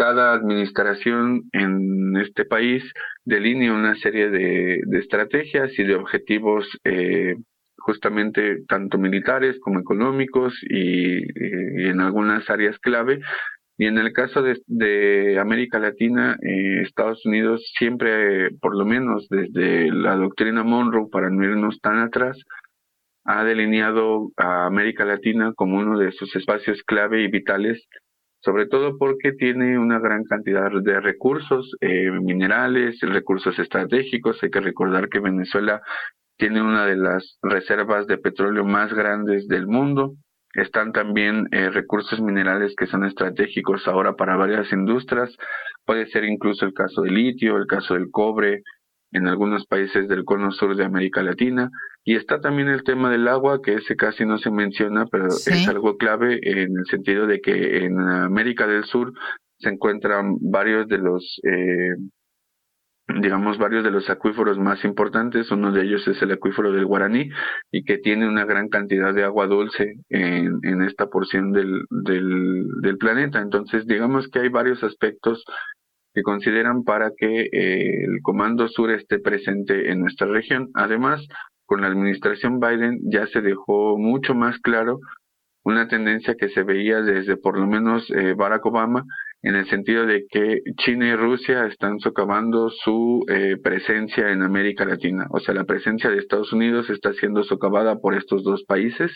cada 0.00 0.32
administración 0.32 1.42
en 1.52 2.16
este 2.16 2.46
país 2.46 2.82
delinea 3.26 3.74
una 3.74 3.94
serie 3.96 4.30
de, 4.30 4.80
estrategias 4.92 5.78
y 5.78 5.84
de 5.84 5.94
objetivos 5.94 6.66
eh, 6.84 7.34
justamente 7.76 8.62
tanto 8.66 8.96
militares 8.96 9.58
como 9.60 9.78
económicos 9.78 10.54
y, 10.62 11.18
en 11.86 12.00
algunas 12.00 12.48
áreas 12.48 12.78
clave. 12.78 13.20
Y 13.80 13.86
en 13.86 13.96
el 13.96 14.12
caso 14.12 14.42
de, 14.42 15.38
América 15.40 15.78
Latina, 15.78 16.36
eh, 16.42 16.82
Estados 16.82 17.24
Unidos 17.24 17.64
siempre, 17.78 18.50
por 18.60 18.76
lo 18.76 18.84
menos 18.84 19.26
desde 19.30 19.90
la 19.90 20.16
doctrina 20.16 20.62
Monroe, 20.62 21.08
para 21.10 21.30
no 21.30 21.42
irnos 21.42 21.80
tan 21.80 21.96
atrás, 21.96 22.36
ha 23.24 23.42
delineado 23.42 24.32
a 24.36 24.66
América 24.66 25.06
Latina 25.06 25.54
como 25.56 25.78
uno 25.78 25.98
de 25.98 26.12
sus 26.12 26.36
espacios 26.36 26.82
clave 26.82 27.22
y 27.22 27.30
vitales 27.30 27.88
sobre 28.42 28.66
todo 28.66 28.98
porque 28.98 29.32
tiene 29.32 29.78
una 29.78 29.98
gran 29.98 30.24
cantidad 30.24 30.70
de 30.70 31.00
recursos 31.00 31.74
eh, 31.80 32.10
minerales, 32.10 32.98
recursos 33.00 33.58
estratégicos. 33.58 34.42
Hay 34.42 34.50
que 34.50 34.60
recordar 34.60 35.08
que 35.08 35.20
Venezuela 35.20 35.80
tiene 36.36 36.60
una 36.60 36.84
de 36.84 36.96
las 36.96 37.38
reservas 37.42 38.06
de 38.06 38.18
petróleo 38.18 38.64
más 38.64 38.92
grandes 38.92 39.48
del 39.48 39.66
mundo. 39.66 40.16
Están 40.54 40.92
también 40.92 41.46
eh, 41.52 41.70
recursos 41.70 42.20
minerales 42.20 42.74
que 42.76 42.86
son 42.86 43.04
estratégicos 43.04 43.86
ahora 43.86 44.14
para 44.14 44.36
varias 44.36 44.72
industrias. 44.72 45.36
Puede 45.84 46.06
ser 46.06 46.24
incluso 46.24 46.66
el 46.66 46.74
caso 46.74 47.02
del 47.02 47.14
litio, 47.14 47.56
el 47.56 47.66
caso 47.66 47.94
del 47.94 48.10
cobre, 48.10 48.62
en 49.12 49.26
algunos 49.26 49.66
países 49.66 50.08
del 50.08 50.24
cono 50.24 50.50
sur 50.52 50.76
de 50.76 50.84
América 50.84 51.22
Latina. 51.22 51.70
Y 52.04 52.16
está 52.16 52.40
también 52.40 52.68
el 52.68 52.82
tema 52.82 53.10
del 53.10 53.28
agua, 53.28 53.60
que 53.62 53.74
ese 53.74 53.94
casi 53.94 54.24
no 54.24 54.38
se 54.38 54.50
menciona, 54.50 55.06
pero 55.06 55.26
es 55.28 55.68
algo 55.68 55.96
clave 55.96 56.40
en 56.42 56.78
el 56.78 56.86
sentido 56.86 57.26
de 57.26 57.40
que 57.40 57.84
en 57.84 58.00
América 58.00 58.66
del 58.66 58.84
Sur 58.84 59.12
se 59.58 59.68
encuentran 59.68 60.36
varios 60.40 60.88
de 60.88 60.98
los, 60.98 61.40
eh, 61.44 61.94
digamos, 63.20 63.58
varios 63.58 63.84
de 63.84 63.90
los 63.90 64.08
acuíferos 64.10 64.58
más 64.58 64.84
importantes. 64.84 65.50
Uno 65.50 65.72
de 65.72 65.82
ellos 65.82 66.06
es 66.08 66.20
el 66.22 66.32
acuífero 66.32 66.72
del 66.72 66.86
Guaraní 66.86 67.30
y 67.70 67.84
que 67.84 67.98
tiene 67.98 68.28
una 68.28 68.44
gran 68.44 68.68
cantidad 68.68 69.14
de 69.14 69.24
agua 69.24 69.46
dulce 69.46 69.96
en, 70.08 70.58
en 70.62 70.82
esta 70.82 71.06
porción 71.08 71.52
del, 71.52 71.84
del, 71.90 72.98
planeta. 72.98 73.40
Entonces, 73.40 73.86
digamos 73.86 74.28
que 74.28 74.40
hay 74.40 74.48
varios 74.48 74.82
aspectos 74.84 75.44
que 76.12 76.22
consideran 76.22 76.84
para 76.84 77.12
que 77.16 77.48
eh, 77.52 78.04
el 78.04 78.20
Comando 78.22 78.68
Sur 78.68 78.90
esté 78.90 79.18
presente 79.18 79.90
en 79.90 80.00
nuestra 80.00 80.26
región. 80.26 80.68
Además, 80.74 81.26
con 81.66 81.80
la 81.80 81.86
administración 81.86 82.60
Biden 82.60 82.98
ya 83.04 83.26
se 83.28 83.40
dejó 83.40 83.96
mucho 83.96 84.34
más 84.34 84.58
claro 84.58 84.98
una 85.62 85.88
tendencia 85.88 86.34
que 86.34 86.48
se 86.48 86.62
veía 86.62 87.00
desde 87.02 87.36
por 87.36 87.58
lo 87.58 87.66
menos 87.66 88.10
eh, 88.10 88.34
Barack 88.34 88.64
Obama 88.66 89.04
en 89.42 89.54
el 89.56 89.68
sentido 89.68 90.04
de 90.06 90.26
que 90.30 90.60
China 90.84 91.08
y 91.08 91.14
Rusia 91.14 91.66
están 91.66 91.98
socavando 92.00 92.68
su 92.70 93.24
eh, 93.28 93.56
presencia 93.62 94.30
en 94.30 94.42
América 94.42 94.84
Latina. 94.84 95.26
O 95.30 95.40
sea, 95.40 95.54
la 95.54 95.64
presencia 95.64 96.10
de 96.10 96.18
Estados 96.18 96.52
Unidos 96.52 96.90
está 96.90 97.12
siendo 97.14 97.42
socavada 97.42 97.96
por 97.96 98.14
estos 98.14 98.44
dos 98.44 98.64
países 98.64 99.10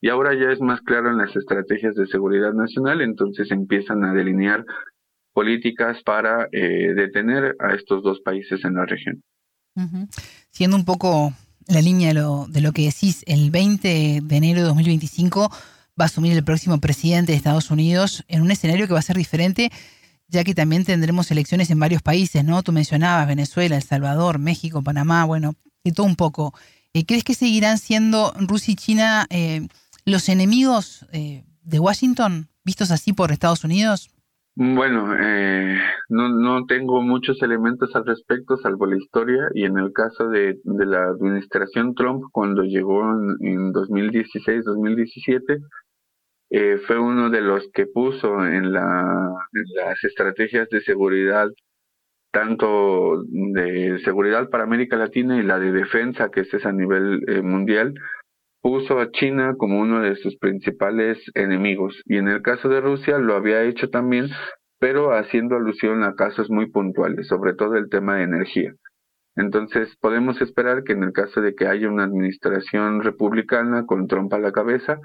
y 0.00 0.10
ahora 0.10 0.34
ya 0.34 0.52
es 0.52 0.60
más 0.60 0.80
claro 0.82 1.10
en 1.10 1.18
las 1.18 1.34
estrategias 1.34 1.94
de 1.94 2.06
seguridad 2.06 2.52
nacional, 2.52 3.00
entonces 3.00 3.50
empiezan 3.50 4.04
a 4.04 4.12
delinear 4.12 4.64
políticas 5.32 6.02
para 6.02 6.48
eh, 6.52 6.92
detener 6.94 7.56
a 7.58 7.74
estos 7.74 8.02
dos 8.02 8.20
países 8.20 8.64
en 8.64 8.74
la 8.74 8.84
región. 8.84 9.22
Siendo 10.50 10.76
un 10.76 10.84
poco 10.84 11.32
la 11.66 11.80
línea 11.80 12.08
de 12.08 12.14
lo, 12.14 12.46
de 12.48 12.60
lo 12.60 12.72
que 12.72 12.82
decís, 12.82 13.22
el 13.26 13.50
20 13.50 14.20
de 14.22 14.36
enero 14.36 14.60
de 14.60 14.66
2025 14.66 15.50
va 16.00 16.04
a 16.04 16.06
asumir 16.06 16.32
el 16.32 16.44
próximo 16.44 16.78
presidente 16.78 17.32
de 17.32 17.36
Estados 17.36 17.70
Unidos 17.70 18.24
en 18.28 18.42
un 18.42 18.50
escenario 18.50 18.86
que 18.86 18.92
va 18.92 18.98
a 18.98 19.02
ser 19.02 19.16
diferente, 19.16 19.70
ya 20.28 20.44
que 20.44 20.54
también 20.54 20.84
tendremos 20.84 21.30
elecciones 21.30 21.70
en 21.70 21.78
varios 21.78 22.02
países, 22.02 22.44
¿no? 22.44 22.62
Tú 22.62 22.72
mencionabas 22.72 23.26
Venezuela, 23.26 23.76
El 23.76 23.82
Salvador, 23.82 24.38
México, 24.38 24.82
Panamá, 24.82 25.24
bueno, 25.24 25.54
de 25.84 25.92
todo 25.92 26.06
un 26.06 26.16
poco. 26.16 26.54
Eh, 26.94 27.04
¿Crees 27.04 27.24
que 27.24 27.34
seguirán 27.34 27.78
siendo 27.78 28.32
Rusia 28.36 28.72
y 28.72 28.76
China 28.76 29.26
eh, 29.30 29.68
los 30.04 30.28
enemigos 30.28 31.06
de 31.12 31.78
Washington, 31.78 32.48
vistos 32.64 32.90
así 32.90 33.12
por 33.12 33.30
Estados 33.30 33.64
Unidos? 33.64 34.10
Bueno, 34.54 35.14
eh, 35.18 35.78
no, 36.10 36.28
no 36.28 36.66
tengo 36.66 37.00
muchos 37.00 37.40
elementos 37.42 37.96
al 37.96 38.04
respecto, 38.04 38.58
salvo 38.58 38.84
la 38.84 38.98
historia, 38.98 39.48
y 39.54 39.64
en 39.64 39.78
el 39.78 39.92
caso 39.94 40.28
de, 40.28 40.58
la 40.64 41.04
administración 41.04 41.94
Trump, 41.94 42.24
cuando 42.32 42.62
llegó 42.62 43.02
en, 43.40 43.72
2016-2017, 43.72 45.58
eh, 46.50 46.78
fue 46.86 46.98
uno 46.98 47.30
de 47.30 47.40
los 47.40 47.66
que 47.72 47.86
puso 47.86 48.44
en, 48.44 48.72
la, 48.74 49.30
las 49.74 50.04
estrategias 50.04 50.68
de 50.68 50.82
seguridad, 50.82 51.48
tanto 52.30 53.22
de 53.24 54.00
seguridad 54.04 54.50
para 54.50 54.64
América 54.64 54.96
Latina 54.96 55.38
y 55.38 55.44
la 55.44 55.58
de 55.58 55.72
defensa, 55.72 56.30
que 56.30 56.40
es 56.42 56.66
a 56.66 56.72
nivel 56.72 57.22
eh, 57.26 57.40
mundial, 57.40 57.94
puso 58.62 59.00
a 59.00 59.10
China 59.10 59.54
como 59.58 59.80
uno 59.80 60.00
de 60.00 60.14
sus 60.16 60.36
principales 60.36 61.18
enemigos 61.34 62.00
y 62.06 62.16
en 62.16 62.28
el 62.28 62.42
caso 62.42 62.68
de 62.68 62.80
Rusia 62.80 63.18
lo 63.18 63.34
había 63.34 63.64
hecho 63.64 63.90
también, 63.90 64.28
pero 64.78 65.12
haciendo 65.12 65.56
alusión 65.56 66.04
a 66.04 66.14
casos 66.14 66.48
muy 66.48 66.70
puntuales, 66.70 67.26
sobre 67.26 67.54
todo 67.54 67.76
el 67.76 67.90
tema 67.90 68.16
de 68.16 68.22
energía. 68.22 68.72
Entonces 69.34 69.96
podemos 70.00 70.40
esperar 70.40 70.84
que 70.84 70.92
en 70.92 71.02
el 71.02 71.12
caso 71.12 71.40
de 71.40 71.54
que 71.54 71.66
haya 71.66 71.88
una 71.88 72.04
administración 72.04 73.02
republicana 73.02 73.84
con 73.84 74.06
Trump 74.06 74.32
a 74.32 74.38
la 74.38 74.52
cabeza, 74.52 75.00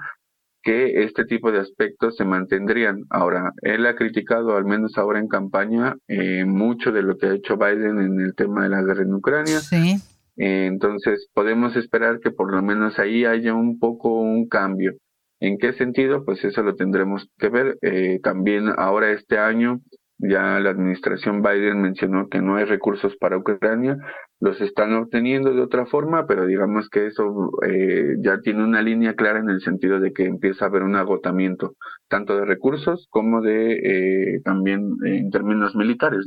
que 0.62 1.02
este 1.02 1.24
tipo 1.24 1.50
de 1.50 1.60
aspectos 1.60 2.16
se 2.16 2.24
mantendrían. 2.24 3.04
Ahora, 3.10 3.52
él 3.62 3.86
ha 3.86 3.94
criticado, 3.94 4.56
al 4.56 4.66
menos 4.66 4.98
ahora 4.98 5.18
en 5.18 5.28
campaña, 5.28 5.96
eh, 6.08 6.44
mucho 6.44 6.92
de 6.92 7.02
lo 7.02 7.16
que 7.16 7.26
ha 7.26 7.34
hecho 7.34 7.56
Biden 7.56 8.00
en 8.00 8.20
el 8.20 8.34
tema 8.34 8.64
de 8.64 8.68
la 8.68 8.82
guerra 8.82 9.02
en 9.02 9.14
Ucrania. 9.14 9.60
Sí 9.60 9.96
entonces, 10.38 11.28
podemos 11.34 11.76
esperar 11.76 12.20
que 12.20 12.30
por 12.30 12.52
lo 12.52 12.62
menos 12.62 12.98
ahí 12.98 13.24
haya 13.24 13.54
un 13.54 13.78
poco 13.78 14.20
un 14.20 14.48
cambio. 14.48 14.94
¿En 15.40 15.58
qué 15.58 15.72
sentido? 15.72 16.24
Pues 16.24 16.44
eso 16.44 16.62
lo 16.62 16.74
tendremos 16.74 17.28
que 17.38 17.48
ver. 17.48 17.78
Eh, 17.82 18.20
también 18.22 18.68
ahora 18.76 19.12
este 19.12 19.38
año 19.38 19.80
ya 20.18 20.58
la 20.58 20.70
administración 20.70 21.42
Biden 21.42 21.80
mencionó 21.80 22.28
que 22.28 22.42
no 22.42 22.56
hay 22.56 22.64
recursos 22.64 23.16
para 23.16 23.38
Ucrania, 23.38 23.96
los 24.40 24.60
están 24.60 24.92
obteniendo 24.94 25.54
de 25.54 25.62
otra 25.62 25.86
forma, 25.86 26.26
pero 26.26 26.46
digamos 26.46 26.88
que 26.88 27.06
eso 27.06 27.52
eh, 27.64 28.16
ya 28.20 28.40
tiene 28.40 28.64
una 28.64 28.82
línea 28.82 29.14
clara 29.14 29.38
en 29.38 29.48
el 29.48 29.60
sentido 29.60 30.00
de 30.00 30.12
que 30.12 30.24
empieza 30.24 30.64
a 30.64 30.68
haber 30.68 30.82
un 30.82 30.96
agotamiento 30.96 31.74
tanto 32.08 32.36
de 32.36 32.44
recursos 32.44 33.06
como 33.10 33.40
de 33.42 34.34
eh, 34.34 34.40
también 34.44 34.96
en 35.04 35.30
términos 35.30 35.76
militares. 35.76 36.26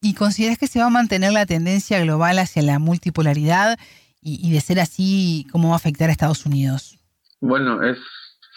¿Y 0.00 0.14
consideras 0.14 0.58
que 0.58 0.66
se 0.66 0.80
va 0.80 0.86
a 0.86 0.90
mantener 0.90 1.32
la 1.32 1.46
tendencia 1.46 2.00
global 2.00 2.38
hacia 2.38 2.62
la 2.62 2.78
multipolaridad 2.78 3.78
y, 4.22 4.52
de 4.52 4.60
ser 4.60 4.80
así, 4.80 5.46
cómo 5.50 5.68
va 5.68 5.74
a 5.74 5.76
afectar 5.76 6.08
a 6.08 6.12
Estados 6.12 6.44
Unidos? 6.44 6.98
Bueno, 7.40 7.82
es 7.82 7.98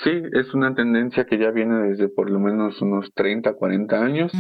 Sí, 0.04 0.12
es 0.34 0.54
una 0.54 0.74
tendencia 0.74 1.26
que 1.26 1.38
ya 1.38 1.52
viene 1.52 1.90
desde 1.90 2.10
por 2.10 2.30
lo 2.30 2.40
menos 2.40 2.82
unos 2.82 3.14
30, 3.14 3.54
40 3.54 4.04
años. 4.04 4.32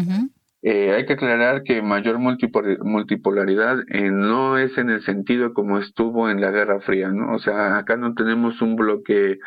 Eh, 0.61 0.91
hay 0.91 1.05
que 1.05 1.13
aclarar 1.13 1.63
que 1.63 1.81
mayor 1.81 2.19
multipolaridad 2.19 3.79
eh, 3.89 4.09
no 4.09 4.57
es 4.57 4.77
en 4.77 4.89
el 4.89 5.03
sentido 5.03 5.53
como 5.53 5.77
estuvo 5.77 6.29
en 6.29 6.41
la 6.41 6.51
Guerra 6.51 6.79
Fría, 6.81 7.09
¿no? 7.09 7.35
O 7.35 7.39
sea, 7.39 7.77
acá 7.77 7.97
no 7.97 8.13
tenemos 8.13 8.61
un 8.61 8.75
bloque 8.75 9.39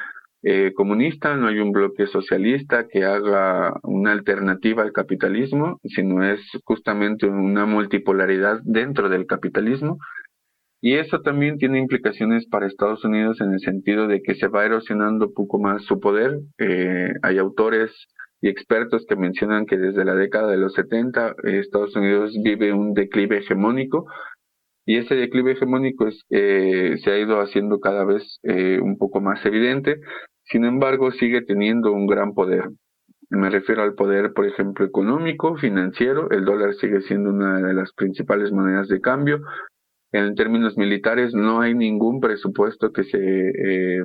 eh, 0.49 0.73
comunista, 0.75 1.37
no 1.37 1.49
hay 1.49 1.59
un 1.59 1.73
bloque 1.73 2.07
socialista 2.07 2.87
que 2.89 3.05
haga 3.05 3.75
una 3.83 4.13
alternativa 4.13 4.83
al 4.83 4.93
capitalismo, 4.93 5.81
sino 5.85 6.23
es 6.25 6.41
justamente 6.65 7.27
una 7.27 7.67
multipolaridad 7.67 8.61
dentro 8.65 9.09
del 9.09 9.27
capitalismo. 9.27 9.99
Y 10.81 10.95
eso 10.95 11.21
también 11.23 11.59
tiene 11.59 11.79
implicaciones 11.79 12.47
para 12.47 12.67
Estados 12.67 13.05
Unidos 13.05 13.41
en 13.41 13.53
el 13.55 13.61
sentido 13.61 14.07
de 14.07 14.23
que 14.23 14.35
se 14.35 14.49
va 14.49 14.65
erosionando 14.65 15.33
poco 15.33 15.59
más 15.59 15.85
su 15.85 15.99
poder. 15.99 16.39
hay 17.23 17.39
autores 17.39 17.91
y 18.41 18.49
expertos 18.49 19.05
que 19.09 19.17
mencionan 19.17 19.67
que 19.67 19.77
desde 19.77 20.05
la 20.05 20.15
década 20.15 20.51
de 20.51 20.59
los 20.59 20.75
70 20.75 21.31
eh, 21.45 21.59
Estados 21.61 21.97
Unidos 21.97 22.33
vive 22.43 22.73
un 22.73 22.95
declive 22.95 23.39
hegemónico 23.39 24.07
y 24.85 24.99
ese 24.99 25.17
declive 25.17 25.53
hegemónico 25.53 26.07
es, 26.07 26.25
eh, 26.31 26.97
se 27.03 27.11
ha 27.11 27.19
ido 27.19 27.41
haciendo 27.41 27.81
cada 27.81 28.05
vez 28.05 28.39
eh, 28.45 28.79
un 28.81 28.99
poco 28.99 29.21
más 29.21 29.45
evidente, 29.45 29.97
sin 30.47 30.65
embargo 30.65 31.11
sigue 31.13 31.43
teniendo 31.43 31.93
un 31.93 32.07
gran 32.07 32.35
poder. 32.35 32.71
Me 33.29 33.51
refiero 33.51 33.83
al 33.83 33.95
poder, 33.95 34.33
por 34.33 34.47
ejemplo, 34.47 34.85
económico, 34.87 35.57
financiero, 35.57 36.31
el 36.31 36.45
dólar 36.45 36.75
sigue 36.75 37.01
siendo 37.03 37.31
una 37.31 37.61
de 37.61 37.75
las 37.75 37.93
principales 37.93 38.53
monedas 38.53 38.89
de 38.89 39.01
cambio. 39.01 39.41
En 40.13 40.35
términos 40.35 40.77
militares 40.77 41.35
no 41.35 41.61
hay 41.61 41.75
ningún 41.75 42.21
presupuesto 42.21 42.93
que 42.93 43.05
se 43.05 44.05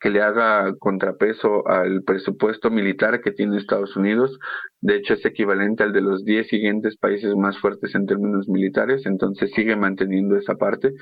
que 0.00 0.10
le 0.10 0.22
haga 0.22 0.74
contrapeso 0.78 1.66
al 1.66 2.02
presupuesto 2.02 2.70
militar 2.70 3.20
que 3.20 3.32
tiene 3.32 3.56
Estados 3.58 3.96
Unidos. 3.96 4.38
De 4.80 4.96
hecho, 4.96 5.14
es 5.14 5.24
equivalente 5.24 5.82
al 5.82 5.92
de 5.92 6.02
los 6.02 6.24
10 6.24 6.48
siguientes 6.48 6.96
países 6.96 7.34
más 7.34 7.58
fuertes 7.58 7.94
en 7.94 8.06
términos 8.06 8.48
militares, 8.48 9.06
entonces 9.06 9.50
sigue 9.54 9.76
manteniendo 9.76 10.36
esa 10.36 10.54
parte. 10.56 10.92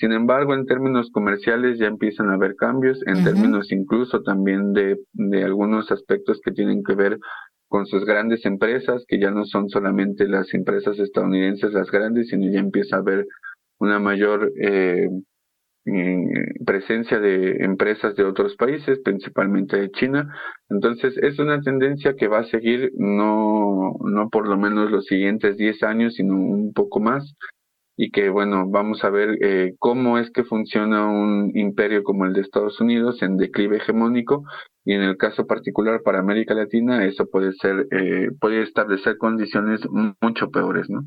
Sin 0.00 0.12
embargo, 0.12 0.54
en 0.54 0.64
términos 0.64 1.10
comerciales 1.12 1.78
ya 1.78 1.86
empiezan 1.86 2.30
a 2.30 2.34
haber 2.34 2.56
cambios, 2.56 3.02
en 3.06 3.22
términos 3.22 3.70
incluso 3.70 4.22
también 4.22 4.72
de, 4.72 4.96
de 5.12 5.44
algunos 5.44 5.92
aspectos 5.92 6.40
que 6.42 6.52
tienen 6.52 6.82
que 6.82 6.94
ver 6.94 7.18
con 7.68 7.84
sus 7.84 8.06
grandes 8.06 8.46
empresas, 8.46 9.04
que 9.06 9.20
ya 9.20 9.30
no 9.30 9.44
son 9.44 9.68
solamente 9.68 10.26
las 10.26 10.54
empresas 10.54 10.98
estadounidenses 10.98 11.74
las 11.74 11.90
grandes, 11.90 12.28
sino 12.28 12.50
ya 12.50 12.60
empieza 12.60 12.96
a 12.96 13.00
haber 13.00 13.26
una 13.78 13.98
mayor 13.98 14.50
eh, 14.58 15.08
presencia 16.64 17.20
de 17.20 17.62
empresas 17.62 18.16
de 18.16 18.24
otros 18.24 18.56
países, 18.56 19.00
principalmente 19.00 19.78
de 19.78 19.90
China. 19.90 20.34
Entonces, 20.70 21.14
es 21.18 21.38
una 21.38 21.60
tendencia 21.60 22.14
que 22.14 22.26
va 22.26 22.38
a 22.38 22.44
seguir 22.44 22.90
no, 22.96 23.96
no 24.00 24.30
por 24.30 24.48
lo 24.48 24.56
menos 24.56 24.90
los 24.90 25.04
siguientes 25.04 25.58
10 25.58 25.82
años, 25.82 26.14
sino 26.14 26.36
un 26.36 26.72
poco 26.72 27.00
más. 27.00 27.34
Y 28.02 28.10
que, 28.10 28.30
bueno, 28.30 28.66
vamos 28.66 29.04
a 29.04 29.10
ver 29.10 29.36
eh, 29.42 29.74
cómo 29.78 30.16
es 30.16 30.30
que 30.30 30.42
funciona 30.42 31.06
un 31.06 31.52
imperio 31.54 32.02
como 32.02 32.24
el 32.24 32.32
de 32.32 32.40
Estados 32.40 32.80
Unidos 32.80 33.20
en 33.20 33.36
declive 33.36 33.76
hegemónico. 33.76 34.44
Y 34.86 34.94
en 34.94 35.02
el 35.02 35.18
caso 35.18 35.46
particular 35.46 36.00
para 36.02 36.20
América 36.20 36.54
Latina, 36.54 37.04
eso 37.04 37.26
puede 37.30 37.52
ser, 37.52 37.86
eh, 37.90 38.30
puede 38.40 38.62
establecer 38.62 39.18
condiciones 39.18 39.82
mucho 40.22 40.50
peores, 40.50 40.88
¿no? 40.88 41.04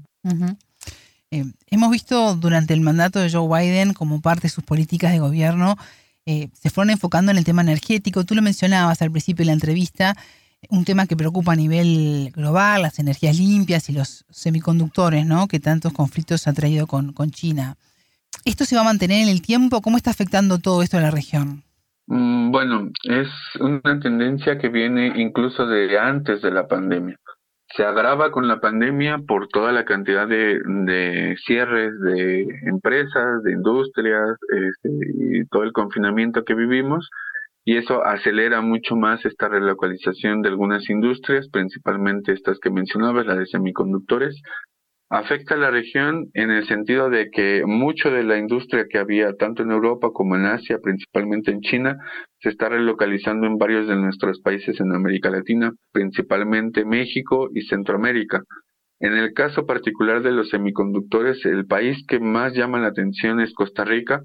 Eh, 1.31 1.45
hemos 1.71 1.89
visto 1.89 2.35
durante 2.35 2.75
el 2.75 2.81
mandato 2.81 3.17
de 3.17 3.31
Joe 3.31 3.47
Biden, 3.47 3.93
como 3.93 4.21
parte 4.21 4.43
de 4.43 4.49
sus 4.49 4.63
políticas 4.63 5.11
de 5.13 5.17
gobierno, 5.17 5.77
eh, 6.27 6.49
se 6.53 6.69
fueron 6.69 6.91
enfocando 6.91 7.31
en 7.31 7.39
el 7.39 7.43
tema 7.43 7.63
energético. 7.63 8.23
Tú 8.23 8.35
lo 8.35 8.43
mencionabas 8.43 9.01
al 9.01 9.09
principio 9.09 9.41
de 9.41 9.47
la 9.47 9.53
entrevista, 9.53 10.15
un 10.69 10.85
tema 10.85 11.07
que 11.07 11.15
preocupa 11.15 11.53
a 11.53 11.55
nivel 11.55 12.31
global, 12.35 12.81
las 12.81 12.99
energías 12.99 13.37
limpias 13.37 13.89
y 13.89 13.93
los 13.93 14.25
semiconductores, 14.29 15.25
¿no? 15.25 15.47
Que 15.47 15.59
tantos 15.59 15.93
conflictos 15.93 16.47
ha 16.47 16.53
traído 16.53 16.87
con, 16.87 17.13
con 17.13 17.31
China. 17.31 17.75
¿Esto 18.45 18.65
se 18.65 18.75
va 18.75 18.81
a 18.81 18.85
mantener 18.85 19.23
en 19.23 19.29
el 19.29 19.41
tiempo? 19.41 19.81
¿Cómo 19.81 19.97
está 19.97 20.11
afectando 20.11 20.59
todo 20.59 20.81
esto 20.81 20.97
a 20.97 21.01
la 21.01 21.11
región? 21.11 21.63
Mm, 22.07 22.51
bueno, 22.51 22.89
es 23.03 23.27
una 23.59 23.99
tendencia 23.99 24.57
que 24.57 24.69
viene 24.69 25.13
incluso 25.15 25.65
de 25.65 25.97
antes 25.97 26.41
de 26.41 26.51
la 26.51 26.67
pandemia 26.67 27.17
se 27.75 27.83
agrava 27.83 28.31
con 28.31 28.47
la 28.47 28.59
pandemia 28.59 29.19
por 29.27 29.47
toda 29.47 29.71
la 29.71 29.83
cantidad 29.83 30.27
de, 30.27 30.59
de 30.63 31.35
cierres 31.43 31.99
de 32.01 32.47
empresas, 32.67 33.41
de 33.43 33.53
industrias 33.53 34.37
este, 34.49 34.89
y 35.15 35.45
todo 35.45 35.63
el 35.63 35.73
confinamiento 35.73 36.43
que 36.43 36.53
vivimos 36.53 37.09
y 37.65 37.77
eso 37.77 38.05
acelera 38.05 38.61
mucho 38.61 38.95
más 38.95 39.25
esta 39.25 39.47
relocalización 39.47 40.41
de 40.41 40.49
algunas 40.49 40.89
industrias, 40.89 41.47
principalmente 41.49 42.33
estas 42.33 42.59
que 42.59 42.69
mencionabas, 42.69 43.25
la 43.25 43.35
de 43.35 43.45
semiconductores, 43.45 44.41
afecta 45.09 45.53
a 45.53 45.57
la 45.57 45.69
región 45.69 46.29
en 46.33 46.49
el 46.49 46.65
sentido 46.65 47.09
de 47.09 47.29
que 47.29 47.63
mucho 47.65 48.09
de 48.09 48.23
la 48.23 48.37
industria 48.37 48.87
que 48.89 48.97
había 48.97 49.33
tanto 49.33 49.61
en 49.61 49.71
Europa 49.71 50.09
como 50.11 50.35
en 50.35 50.45
Asia, 50.45 50.79
principalmente 50.81 51.51
en 51.51 51.61
China, 51.61 51.97
se 52.39 52.49
está 52.49 52.67
relocalizando 52.67 53.45
en 53.45 53.57
varios 53.57 53.87
de 53.87 53.95
nuestros 53.95 54.41
países 54.41 54.79
en 54.79 54.91
América 54.91 55.29
Latina, 55.29 55.71
principalmente 55.91 56.83
México 56.83 57.47
y 57.53 57.61
Centroamérica. 57.61 58.41
En 59.03 59.17
el 59.17 59.33
caso 59.33 59.65
particular 59.65 60.23
de 60.23 60.31
los 60.31 60.47
semiconductores, 60.47 61.45
el 61.45 61.65
país 61.65 62.05
que 62.07 62.21
más 62.21 62.53
llama 62.53 62.79
la 62.79 62.87
atención 62.87 63.41
es 63.41 63.53
Costa 63.53 63.83
Rica, 63.83 64.21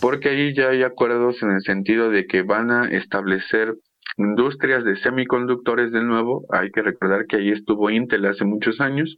porque 0.00 0.30
ahí 0.30 0.52
ya 0.52 0.70
hay 0.70 0.82
acuerdos 0.82 1.40
en 1.44 1.52
el 1.52 1.60
sentido 1.62 2.10
de 2.10 2.26
que 2.26 2.42
van 2.42 2.72
a 2.72 2.88
establecer 2.88 3.76
industrias 4.16 4.82
de 4.82 4.96
semiconductores 4.96 5.92
de 5.92 6.02
nuevo. 6.02 6.44
Hay 6.50 6.72
que 6.72 6.82
recordar 6.82 7.26
que 7.26 7.36
ahí 7.36 7.50
estuvo 7.52 7.88
Intel 7.88 8.26
hace 8.26 8.44
muchos 8.44 8.80
años 8.80 9.16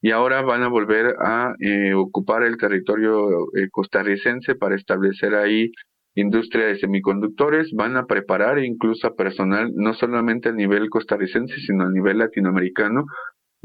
y 0.00 0.10
ahora 0.10 0.40
van 0.40 0.62
a 0.62 0.68
volver 0.68 1.16
a 1.20 1.52
eh, 1.60 1.92
ocupar 1.92 2.42
el 2.42 2.56
territorio 2.56 3.28
eh, 3.54 3.68
costarricense 3.70 4.54
para 4.54 4.74
establecer 4.74 5.34
ahí 5.34 5.70
industria 6.14 6.66
de 6.66 6.78
semiconductores, 6.78 7.70
van 7.72 7.96
a 7.96 8.06
preparar 8.06 8.58
incluso 8.58 9.06
a 9.06 9.14
personal 9.14 9.70
no 9.74 9.94
solamente 9.94 10.48
a 10.48 10.52
nivel 10.52 10.88
costarricense, 10.90 11.54
sino 11.66 11.84
a 11.84 11.90
nivel 11.90 12.18
latinoamericano. 12.18 13.04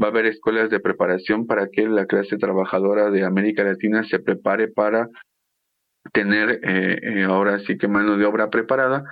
Va 0.01 0.08
a 0.08 0.10
haber 0.10 0.25
escuelas 0.25 0.69
de 0.69 0.79
preparación 0.79 1.47
para 1.47 1.67
que 1.69 1.88
la 1.88 2.05
clase 2.05 2.38
trabajadora 2.38 3.10
de 3.12 3.23
América 3.23 3.63
Latina 3.63 4.03
se 4.03 4.19
prepare 4.19 4.67
para 4.67 5.08
tener 6.13 6.60
eh, 6.63 7.23
ahora 7.23 7.60
sí 7.60 7.77
que 7.77 7.88
mano 7.88 8.17
de 8.17 8.25
obra 8.25 8.49
preparada 8.49 9.03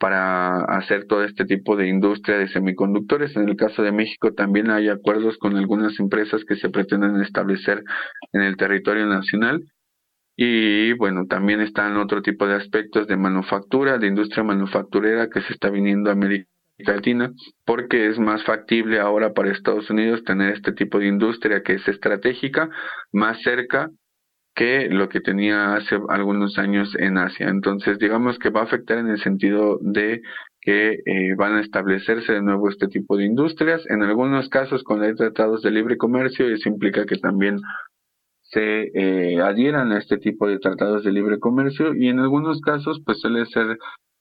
para 0.00 0.64
hacer 0.64 1.06
todo 1.06 1.24
este 1.24 1.44
tipo 1.44 1.76
de 1.76 1.86
industria 1.86 2.38
de 2.38 2.48
semiconductores. 2.48 3.36
En 3.36 3.48
el 3.48 3.56
caso 3.56 3.82
de 3.82 3.92
México 3.92 4.32
también 4.32 4.70
hay 4.70 4.88
acuerdos 4.88 5.36
con 5.36 5.56
algunas 5.56 6.00
empresas 6.00 6.42
que 6.46 6.56
se 6.56 6.70
pretenden 6.70 7.20
establecer 7.20 7.84
en 8.32 8.40
el 8.40 8.56
territorio 8.56 9.04
nacional. 9.04 9.62
Y 10.36 10.94
bueno, 10.94 11.26
también 11.26 11.60
están 11.60 11.98
otro 11.98 12.22
tipo 12.22 12.46
de 12.46 12.54
aspectos 12.54 13.06
de 13.08 13.18
manufactura, 13.18 13.98
de 13.98 14.06
industria 14.06 14.42
manufacturera 14.42 15.28
que 15.28 15.42
se 15.42 15.52
está 15.52 15.68
viniendo 15.68 16.08
a 16.08 16.14
América 16.14 16.48
Latina, 16.86 17.32
porque 17.64 18.08
es 18.08 18.18
más 18.18 18.44
factible 18.44 19.00
ahora 19.00 19.32
para 19.32 19.50
Estados 19.50 19.90
Unidos 19.90 20.24
tener 20.24 20.54
este 20.54 20.72
tipo 20.72 20.98
de 20.98 21.08
industria 21.08 21.62
que 21.62 21.74
es 21.74 21.88
estratégica 21.88 22.68
más 23.12 23.40
cerca 23.42 23.90
que 24.54 24.88
lo 24.90 25.08
que 25.08 25.20
tenía 25.20 25.74
hace 25.74 25.98
algunos 26.08 26.58
años 26.58 26.94
en 26.98 27.18
Asia. 27.18 27.48
Entonces, 27.48 27.98
digamos 27.98 28.38
que 28.38 28.50
va 28.50 28.60
a 28.60 28.64
afectar 28.64 28.98
en 28.98 29.08
el 29.08 29.20
sentido 29.20 29.78
de 29.80 30.22
que 30.60 30.98
eh, 31.04 31.34
van 31.36 31.54
a 31.54 31.60
establecerse 31.60 32.32
de 32.32 32.42
nuevo 32.42 32.68
este 32.68 32.88
tipo 32.88 33.16
de 33.16 33.24
industrias. 33.24 33.82
En 33.88 34.02
algunos 34.02 34.48
casos, 34.48 34.82
cuando 34.84 35.06
hay 35.06 35.14
tratados 35.14 35.62
de 35.62 35.70
libre 35.70 35.96
comercio, 35.96 36.48
eso 36.48 36.68
implica 36.68 37.06
que 37.06 37.16
también 37.16 37.58
se 38.42 38.90
eh, 38.94 39.40
adhieran 39.40 39.92
a 39.92 39.98
este 39.98 40.18
tipo 40.18 40.48
de 40.48 40.58
tratados 40.58 41.04
de 41.04 41.12
libre 41.12 41.38
comercio 41.38 41.94
y 41.94 42.08
en 42.08 42.18
algunos 42.18 42.60
casos, 42.60 43.00
pues 43.04 43.20
suele 43.20 43.46
ser 43.46 43.78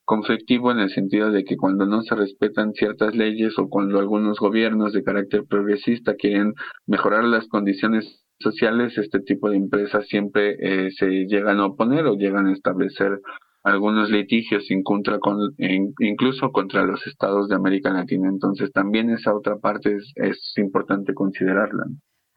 conflictivo 0.10 0.72
en 0.72 0.80
el 0.80 0.89
sentido 0.89 1.30
de 1.30 1.43
que 1.43 1.56
cuando 1.56 1.86
no 1.86 2.02
se 2.02 2.15
respetan 2.15 2.74
ciertas 2.74 3.13
leyes 3.13 3.54
o 3.60 3.69
cuando 3.69 4.00
algunos 4.00 4.39
gobiernos 4.39 4.91
de 4.91 5.04
carácter 5.04 5.43
progresista 5.48 6.15
quieren 6.15 6.56
mejorar 6.88 7.26
las 7.26 7.48
condiciones 7.48 8.26
sociales, 8.39 8.98
este 8.98 9.19
tipo 9.19 9.52
de 9.52 9.58
empresas 9.58 10.08
siempre 10.08 10.56
eh, 10.62 10.89
se 10.98 11.28
llegan 11.28 11.60
a 11.60 11.67
oponer 11.67 12.08
o 12.08 12.15
llegan 12.15 12.48
a 12.48 12.54
establecer 12.54 13.19
algunos 13.62 14.10
litigios 14.10 14.63
en 14.72 14.82
contra 14.82 15.19
con, 15.19 15.54
incluso 15.60 16.52
contra 16.52 16.86
los 16.86 17.06
estados 17.06 17.48
de 17.48 17.58
América 17.58 17.91
Latina. 17.91 18.30
Entonces 18.30 18.72
también 18.72 19.12
esa 19.12 19.36
otra 19.36 19.58
parte 19.58 19.95
es, 19.95 20.12
es 20.15 20.54
importante 20.58 21.13
considerarla. 21.13 21.84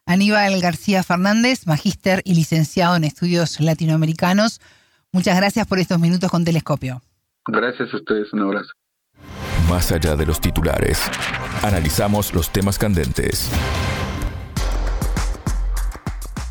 Aníbal 0.05 0.61
García 0.61 1.01
Fernández, 1.01 1.65
magíster 1.65 2.21
y 2.23 2.35
licenciado 2.35 2.95
en 2.97 3.03
estudios 3.03 3.59
latinoamericanos. 3.59 4.61
Muchas 5.11 5.35
gracias 5.37 5.65
por 5.65 5.79
estos 5.79 5.99
minutos 5.99 6.29
con 6.29 6.45
Telescopio. 6.45 7.01
Gracias 7.47 7.93
a 7.93 7.97
ustedes, 7.97 8.31
un 8.33 8.41
abrazo. 8.41 8.71
Más 9.69 9.91
allá 9.91 10.15
de 10.15 10.25
los 10.25 10.39
titulares, 10.39 11.01
analizamos 11.61 12.33
los 12.33 12.51
temas 12.51 12.77
candentes 12.77 13.49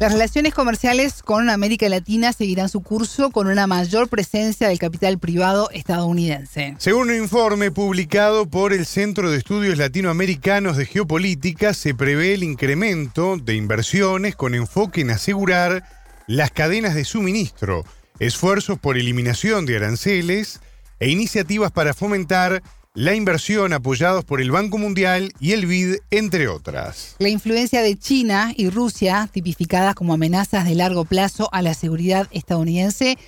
Las 0.03 0.11
relaciones 0.11 0.53
comerciales 0.53 1.23
con 1.23 1.49
América 1.49 1.89
Latina 1.89 2.33
seguirán 2.33 2.69
su 2.69 2.83
curso 2.83 3.31
con 3.31 3.47
una 3.47 3.69
mayor 3.69 4.09
presencia 4.09 4.67
del 4.67 4.81
capital 4.81 5.21
privado 5.21 5.71
estadounidense. 5.71 6.75
Según 6.79 7.11
un 7.11 7.17
informe 7.17 7.71
publicado 7.71 8.51
por 8.51 8.73
el 8.73 8.85
Centro 8.85 9.31
de 9.31 9.39
Estudios 9.39 9.79
Latinoamericanos 9.79 10.77
de 10.77 10.87
Geopolítica, 10.87 11.73
se 11.73 11.95
prevé 11.95 12.35
el 12.35 12.43
incremento 12.43 13.37
de 13.37 13.55
inversiones 13.55 14.35
con 14.35 14.57
enfoque 14.57 15.03
en 15.03 15.11
asegurar 15.11 15.85
las 16.27 16.51
cadenas 16.51 16.97
de 16.97 17.05
suministro, 17.05 17.85
esfuerzos 18.19 18.81
por 18.81 18.99
eliminación 18.99 19.67
de 19.67 19.77
aranceles 19.77 20.61
e 21.03 21.11
iniciativas 21.11 21.73
para 21.73 21.95
fomentar 21.95 22.63
la 22.95 23.17
inversión 23.17 23.73
apoyados 23.73 24.25
por 24.25 24.41
el 24.41 24.53
Banco 24.53 24.79
Mundial 24.79 25.33
y 25.41 25.51
el 25.51 25.67
BID, 25.67 25.97
entre 26.13 26.47
otras. 26.47 27.17
La 27.19 27.29
influencia 27.29 27.83
de 27.83 27.99
China 27.99 28.53
y 28.57 28.71
Rusia, 28.71 29.29
tipificadas 29.33 29.97
como 29.97 30.15
amenazas 30.15 30.65
de 30.65 30.77
largo 30.77 31.05
plazo 31.05 31.49
a 31.53 31.61
la 31.61 31.75
seguridad 31.75 32.29
estadounidense, 32.31 33.19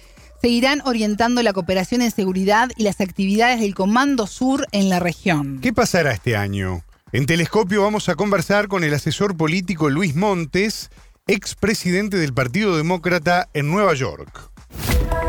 seguirán 0.41 0.83
orientando 0.85 1.43
la 1.43 1.53
cooperación 1.53 2.01
en 2.01 2.13
seguridad 2.13 2.71
y 2.77 2.85
las 2.85 3.01
actividades 3.01 3.59
del 3.59 3.75
Comando 3.75 4.29
Sur 4.29 4.69
en 4.71 4.89
la 4.89 5.01
región. 5.01 5.59
¿Qué 5.61 5.73
pasará 5.73 6.13
este 6.13 6.37
año? 6.37 6.85
En 7.11 7.27
Telescopio 7.27 7.83
vamos 7.83 8.09
a 8.09 8.15
conversar 8.15 8.69
con 8.69 8.85
el 8.85 8.95
asesor 8.95 9.37
político 9.37 9.91
Luis 9.91 10.15
Montes, 10.15 10.91
expresidente 11.27 12.19
del 12.19 12.35
Partido 12.35 12.77
Demócrata 12.77 13.49
en 13.53 13.69
Nueva 13.69 13.95
York. 13.95 14.51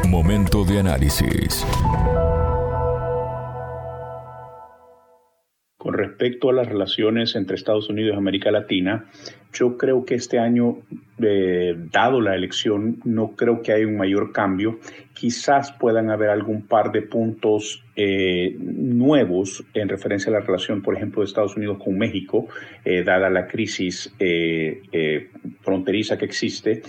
Momento 0.07 0.63
de 0.63 0.79
análisis. 0.79 1.65
Con 5.85 5.93
respecto 5.93 6.49
a 6.49 6.53
las 6.53 6.67
relaciones 6.67 7.35
entre 7.35 7.55
Estados 7.55 7.89
Unidos 7.89 8.15
y 8.15 8.17
América 8.17 8.49
Latina, 8.49 9.05
yo 9.53 9.77
creo 9.77 10.03
que 10.03 10.15
este 10.15 10.39
año, 10.39 10.79
eh, 11.17 11.73
dado 11.93 12.19
la 12.19 12.35
elección, 12.35 12.99
no 13.05 13.37
creo 13.37 13.61
que 13.61 13.71
haya 13.71 13.87
un 13.87 13.95
mayor 13.95 14.33
cambio. 14.33 14.79
Quizás 15.13 15.71
puedan 15.71 16.09
haber 16.09 16.29
algún 16.29 16.63
par 16.63 16.91
de 16.91 17.03
puntos 17.03 17.81
eh, 17.95 18.53
nuevos 18.59 19.63
en 19.73 19.87
referencia 19.87 20.29
a 20.29 20.33
la 20.33 20.41
relación, 20.41 20.81
por 20.81 20.93
ejemplo, 20.93 21.21
de 21.21 21.27
Estados 21.27 21.55
Unidos 21.55 21.77
con 21.81 21.97
México, 21.97 22.49
eh, 22.83 23.01
dada 23.03 23.29
la 23.29 23.47
crisis 23.47 24.13
fronteriza 25.61 26.17
que 26.17 26.25
existe. 26.25 26.81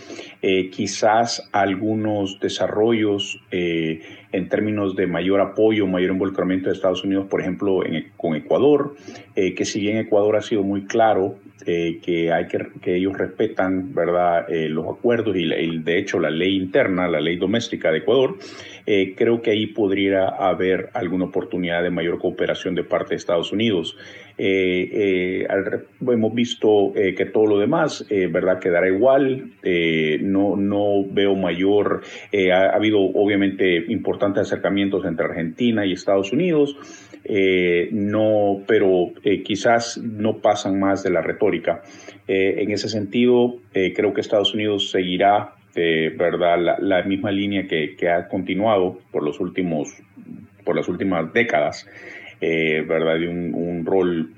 quizás 0.73 1.49
algunos 1.53 2.41
desarrollos 2.41 3.41
en 3.53 4.49
términos 4.49 4.97
de 4.97 5.07
mayor 5.07 5.41
apoyo, 5.41 5.87
mayor 5.87 6.11
involucramiento 6.11 6.69
de 6.69 6.75
Estados 6.75 7.05
Unidos, 7.05 7.27
por 7.29 7.41
ejemplo, 7.41 7.81
con 8.17 8.35
Ecuador, 8.35 8.97
que 9.35 9.65
si 9.65 9.81
bien 9.81 9.99
Ecuador 9.99 10.35
ha 10.37 10.43
sido 10.43 10.65
muy 10.65 10.85
claro 10.87 11.37
que 11.65 12.33
hay 12.33 12.47
que 12.49 12.59
que, 12.81 12.97
ellos 12.97 13.17
respetan 13.17 13.95
¿verdad? 13.95 14.16
Eh, 14.49 14.69
los 14.69 14.87
acuerdos 14.87 15.37
y, 15.37 15.47
de 15.47 15.99
hecho 15.99 16.19
la 16.19 16.31
ley 16.31 16.57
interna, 16.57 17.09
la 17.09 17.21
ley 17.21 17.37
doméstica 17.37 17.91
de 17.91 17.99
Ecuador, 17.99 18.39
eh, 18.87 19.15
creo 19.17 19.43
que 19.43 19.51
ahí 19.51 19.67
podría 19.67 20.29
haber 20.29 20.91
alguna 20.95 21.27
oportunidad 21.27 21.83
de 21.83 21.91
mayor 21.91 22.19
cooperación 22.19 22.75
de 22.75 22.85
parte 22.85 23.11
de 23.11 23.17
Estados 23.17 23.53
Unidos. 23.53 23.97
Eh, 24.39 25.47
hemos 26.01 26.35
visto 26.35 26.93
que 26.95 27.27
todo 27.27 27.47
lo 27.47 27.59
demás, 27.59 28.07
¿verdad?, 28.11 28.59
quedará 28.59 28.89
igual. 28.89 29.53
no, 30.21 30.57
no 30.57 31.05
veo 31.11 31.35
mayor. 31.35 32.03
ha 32.53 32.77
habido 32.77 33.01
obviamente 33.01 33.85
importantes 33.89 34.43
acercamientos 34.43 35.05
entre 35.07 35.25
Argentina 35.27 35.87
y 35.87 35.93
Estados 35.93 36.33
Unidos. 36.33 36.77
Eh, 37.29 37.89
no, 37.91 38.63
pero 38.69 39.11
eh, 39.25 39.43
quizás 39.43 39.99
no 39.99 40.39
pasan 40.39 40.79
más 40.79 41.03
de 41.03 41.11
la 41.11 41.23
retórica. 41.23 41.83
Eh, 42.29 42.63
en 42.63 42.71
ese 42.71 42.89
sentido, 42.89 43.57
creo 43.73 44.15
que 44.15 44.21
Estados 44.21 44.55
Unidos 44.55 44.91
seguirá, 44.91 45.56
verdad, 46.17 46.79
la, 46.81 47.03
misma 47.03 47.31
línea 47.31 47.67
que, 47.67 48.09
ha 48.09 48.29
continuado 48.29 48.99
por 49.11 49.23
los 49.23 49.41
últimos, 49.41 49.95
por 50.65 50.77
las 50.77 50.89
últimas 50.89 51.33
décadas, 51.33 51.87
verdad, 52.41 53.19
de 53.19 53.29
un, 53.29 53.85
rol 53.85 54.33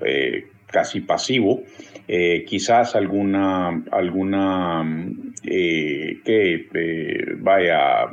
casi 0.67 1.01
pasivo. 1.01 1.63
quizás 2.07 2.95
alguna, 2.95 3.83
alguna 3.91 4.85
que 5.43 6.67
vaya 7.39 8.09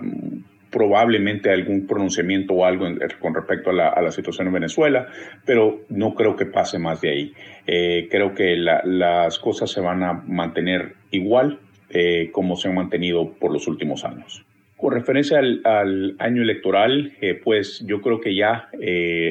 probablemente 0.76 1.50
algún 1.50 1.86
pronunciamiento 1.86 2.52
o 2.52 2.66
algo 2.66 2.84
con 3.18 3.34
respecto 3.34 3.70
a 3.70 3.72
la, 3.72 4.10
situación 4.10 4.48
en 4.48 4.52
Venezuela, 4.52 5.06
pero 5.46 5.80
no 5.88 6.14
creo 6.14 6.36
que 6.36 6.44
pase 6.44 6.78
más 6.78 7.00
de 7.00 7.08
ahí. 7.08 7.32
Eh, 7.66 8.08
creo 8.10 8.34
que 8.34 8.56
las 8.56 9.38
cosas 9.38 9.70
se 9.70 9.80
van 9.80 10.02
a 10.02 10.12
mantener 10.26 10.92
igual 11.10 11.60
eh, 11.90 12.30
como 12.32 12.56
se 12.56 12.68
han 12.68 12.74
mantenido 12.74 13.32
por 13.34 13.52
los 13.52 13.66
últimos 13.68 14.04
años. 14.04 14.44
Con 14.76 14.92
referencia 14.92 15.38
al, 15.38 16.16
año 16.18 16.42
electoral, 16.42 17.14
eh, 17.20 17.34
pues 17.42 17.82
yo 17.86 18.02
creo 18.02 18.20
que 18.20 18.34
ya 18.34 18.68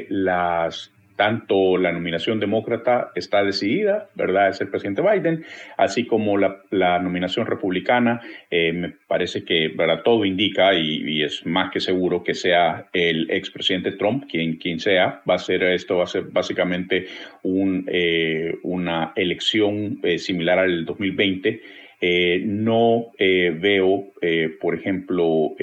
las 0.09 0.91
tanto 1.15 1.77
la 1.77 1.91
nominación 1.91 2.39
demócrata 2.39 3.11
está 3.15 3.43
decidida, 3.43 4.09
¿verdad? 4.15 4.49
Es 4.49 4.61
el 4.61 4.69
presidente 4.69 5.01
Biden, 5.01 5.45
así 5.77 6.05
como 6.05 6.37
la, 6.37 6.59
nominación 6.99 7.45
republicana. 7.45 8.21
Eh, 8.51 8.73
me 8.73 8.89
parece 9.07 9.43
que, 9.43 9.69
¿verdad? 9.69 10.01
Todo 10.03 10.25
indica 10.25 10.73
y, 10.73 11.23
es 11.23 11.45
más 11.45 11.71
que 11.71 11.79
seguro 11.79 12.23
que 12.23 12.33
sea 12.33 12.87
el 12.93 13.29
expresidente 13.31 13.93
Trump, 13.93 14.25
quien, 14.29 14.79
sea. 14.79 15.21
Va 15.29 15.35
a 15.35 15.39
ser 15.39 15.63
esto, 15.63 15.97
va 15.97 16.03
a 16.03 16.07
ser 16.07 16.23
básicamente 16.23 17.07
un, 17.43 17.85
eh, 17.87 18.55
una 18.63 19.13
elección 19.15 19.99
eh, 20.03 20.17
similar 20.17 20.59
al 20.59 20.85
2020. 20.85 21.61
No 22.01 23.11
veo, 23.19 24.13
por 24.59 24.75
ejemplo, 24.75 25.55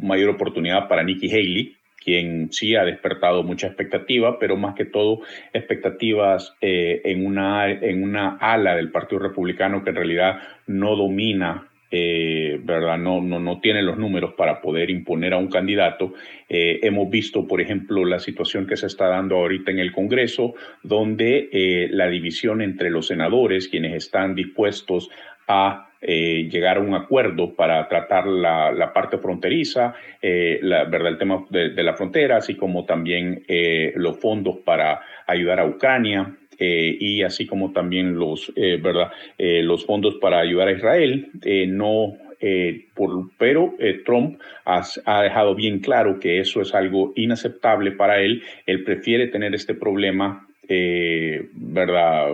mayor 0.00 0.30
oportunidad 0.30 0.88
para 0.88 1.02
Nikki 1.02 1.30
Haley, 1.30 1.78
quien 2.08 2.50
sí 2.52 2.74
ha 2.74 2.84
despertado 2.84 3.42
mucha 3.42 3.66
expectativa, 3.66 4.38
pero 4.38 4.56
más 4.56 4.74
que 4.74 4.86
todo 4.86 5.20
expectativas 5.52 6.54
eh, 6.60 7.02
en, 7.04 7.26
una, 7.26 7.70
en 7.70 8.02
una 8.02 8.38
ala 8.40 8.74
del 8.76 8.90
Partido 8.90 9.18
Republicano 9.20 9.84
que 9.84 9.90
en 9.90 9.96
realidad 9.96 10.38
no 10.66 10.96
domina 10.96 11.68
eh, 11.90 12.60
¿verdad? 12.62 12.98
No, 12.98 13.20
no, 13.20 13.38
no 13.38 13.60
tiene 13.60 13.82
los 13.82 13.98
números 13.98 14.34
para 14.34 14.60
poder 14.60 14.90
imponer 14.90 15.34
a 15.34 15.38
un 15.38 15.48
candidato. 15.48 16.14
Eh, 16.48 16.80
hemos 16.82 17.08
visto, 17.10 17.46
por 17.46 17.60
ejemplo, 17.60 18.04
la 18.04 18.18
situación 18.18 18.66
que 18.66 18.76
se 18.76 18.86
está 18.86 19.08
dando 19.08 19.36
ahorita 19.36 19.70
en 19.70 19.78
el 19.78 19.92
Congreso, 19.92 20.54
donde 20.82 21.88
la 21.90 22.08
división 22.08 22.62
entre 22.62 22.90
los 22.90 23.06
senadores, 23.06 23.68
quienes 23.68 23.94
están 23.94 24.34
dispuestos 24.34 25.10
a 25.46 25.88
eh, 26.00 26.48
llegar 26.48 26.76
a 26.76 26.80
un 26.80 26.94
acuerdo 26.94 27.56
para 27.56 27.88
tratar 27.88 28.24
la, 28.24 28.92
parte 28.94 29.18
fronteriza, 29.18 29.94
eh, 30.22 30.60
la, 30.62 30.84
¿verdad? 30.84 31.08
el 31.08 31.18
tema 31.18 31.44
de, 31.50 31.82
la 31.82 31.94
frontera, 31.94 32.36
así 32.36 32.54
como 32.54 32.84
también 32.84 33.42
eh, 33.48 33.92
los 33.96 34.16
fondos 34.20 34.58
para 34.64 35.00
ayudar 35.26 35.58
a 35.58 35.66
Ucrania. 35.66 36.36
Y 36.58 37.22
así 37.22 37.46
como 37.46 37.72
también 37.72 38.16
los, 38.16 38.52
¿verdad? 38.56 39.12
los 39.38 39.86
fondos 39.86 40.16
para 40.16 40.40
ayudar 40.40 40.68
a 40.68 40.72
Israel, 40.72 41.30
no 41.68 42.16
por, 42.94 43.30
pero 43.38 43.74
Trump 44.04 44.40
ha, 44.64 45.22
dejado 45.22 45.54
bien 45.54 45.80
claro 45.80 46.18
que 46.20 46.40
eso 46.40 46.60
es 46.60 46.74
algo 46.74 47.12
inaceptable 47.16 47.92
para 47.92 48.20
él. 48.20 48.42
Él 48.66 48.84
prefiere 48.84 49.28
tener 49.28 49.54
este 49.54 49.74
problema, 49.74 50.46
¿verdad? 51.52 52.28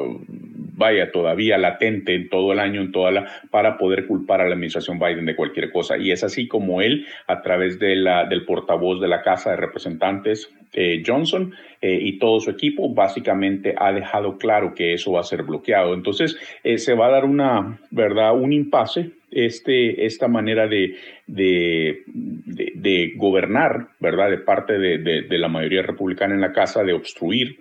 vaya 0.76 1.10
todavía 1.12 1.58
latente 1.58 2.14
en 2.14 2.28
todo 2.28 2.52
el 2.52 2.58
año, 2.58 2.80
en 2.80 2.92
toda 2.92 3.10
la, 3.10 3.26
para 3.50 3.78
poder 3.78 4.06
culpar 4.06 4.40
a 4.40 4.44
la 4.44 4.54
administración 4.54 4.98
Biden 4.98 5.26
de 5.26 5.36
cualquier 5.36 5.70
cosa. 5.70 5.96
Y 5.96 6.10
es 6.10 6.24
así 6.24 6.48
como 6.48 6.80
él, 6.82 7.06
a 7.26 7.42
través 7.42 7.78
de 7.78 7.96
la, 7.96 8.24
del 8.24 8.44
portavoz 8.44 9.00
de 9.00 9.08
la 9.08 9.22
Casa 9.22 9.50
de 9.50 9.56
Representantes, 9.56 10.52
eh, 10.72 11.02
Johnson, 11.06 11.54
eh, 11.86 11.98
y 12.00 12.18
todo 12.18 12.40
su 12.40 12.48
equipo, 12.48 12.88
básicamente 12.94 13.74
ha 13.76 13.92
dejado 13.92 14.38
claro 14.38 14.74
que 14.74 14.94
eso 14.94 15.12
va 15.12 15.20
a 15.20 15.24
ser 15.24 15.42
bloqueado. 15.42 15.92
Entonces, 15.92 16.34
eh, 16.62 16.78
se 16.78 16.94
va 16.94 17.08
a 17.08 17.10
dar 17.10 17.26
una, 17.26 17.78
¿verdad?, 17.90 18.34
un 18.34 18.54
impasse 18.54 19.10
este, 19.30 20.06
esta 20.06 20.26
manera 20.26 20.66
de, 20.66 20.96
de, 21.26 22.04
de, 22.06 23.12
gobernar, 23.16 23.88
¿verdad?, 24.00 24.30
de 24.30 24.38
parte 24.38 24.78
de, 24.78 25.38
la 25.38 25.48
mayoría 25.48 25.82
republicana 25.82 26.32
en 26.32 26.40
la 26.40 26.54
casa, 26.54 26.82
de 26.84 26.94
obstruir 26.94 27.58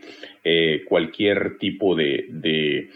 cualquier 0.88 1.58
tipo 1.58 1.94
de, 1.94 2.88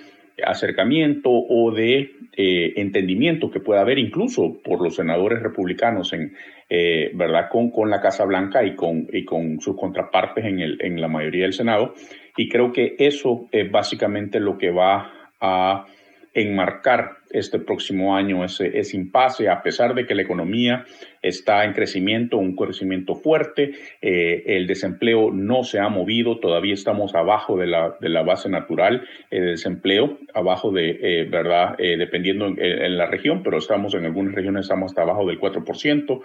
acercamiento 0.45 1.29
o 1.29 1.73
de 1.73 2.11
eh, 2.37 2.73
entendimiento 2.77 3.51
que 3.51 3.59
pueda 3.59 3.81
haber 3.81 3.99
incluso 3.99 4.61
por 4.63 4.81
los 4.81 4.95
senadores 4.95 5.41
republicanos 5.41 6.13
en 6.13 6.35
eh, 6.69 7.11
verdad 7.13 7.49
con, 7.49 7.71
con 7.71 7.89
la 7.89 8.01
Casa 8.01 8.25
Blanca 8.25 8.63
y 8.63 8.75
con, 8.75 9.07
y 9.11 9.23
con 9.23 9.59
sus 9.61 9.75
contrapartes 9.77 10.45
en, 10.45 10.59
el, 10.59 10.77
en 10.81 10.99
la 10.99 11.07
mayoría 11.07 11.43
del 11.43 11.53
Senado. 11.53 11.93
Y 12.35 12.49
creo 12.49 12.71
que 12.71 12.95
eso 12.99 13.47
es 13.51 13.71
básicamente 13.71 14.39
lo 14.39 14.57
que 14.57 14.71
va 14.71 15.11
a 15.39 15.85
enmarcar 16.33 17.17
este 17.31 17.59
próximo 17.59 18.15
año 18.15 18.43
ese, 18.43 18.77
ese 18.77 18.95
impasse, 18.95 19.49
a 19.49 19.61
pesar 19.61 19.95
de 19.95 20.05
que 20.05 20.15
la 20.15 20.21
economía 20.21 20.85
está 21.21 21.65
en 21.65 21.73
crecimiento, 21.73 22.37
un 22.37 22.55
crecimiento 22.55 23.15
fuerte, 23.15 23.73
eh, 24.01 24.43
el 24.47 24.67
desempleo 24.67 25.31
no 25.31 25.63
se 25.63 25.79
ha 25.79 25.89
movido, 25.89 26.39
todavía 26.39 26.73
estamos 26.73 27.15
abajo 27.15 27.57
de 27.57 27.67
la, 27.67 27.95
de 27.99 28.09
la 28.09 28.23
base 28.23 28.49
natural 28.49 29.07
de 29.31 29.41
desempleo, 29.41 30.17
abajo 30.33 30.71
de, 30.71 31.27
¿verdad? 31.29 31.77
dependiendo 31.77 32.47
en, 32.47 32.97
la 32.97 33.05
región, 33.05 33.43
pero 33.43 33.57
estamos 33.57 33.93
en 33.93 34.05
algunas 34.05 34.33
regiones, 34.33 34.65
estamos 34.65 34.91
hasta 34.91 35.01
abajo 35.01 35.25
del 35.25 35.39
4%, 35.39 36.21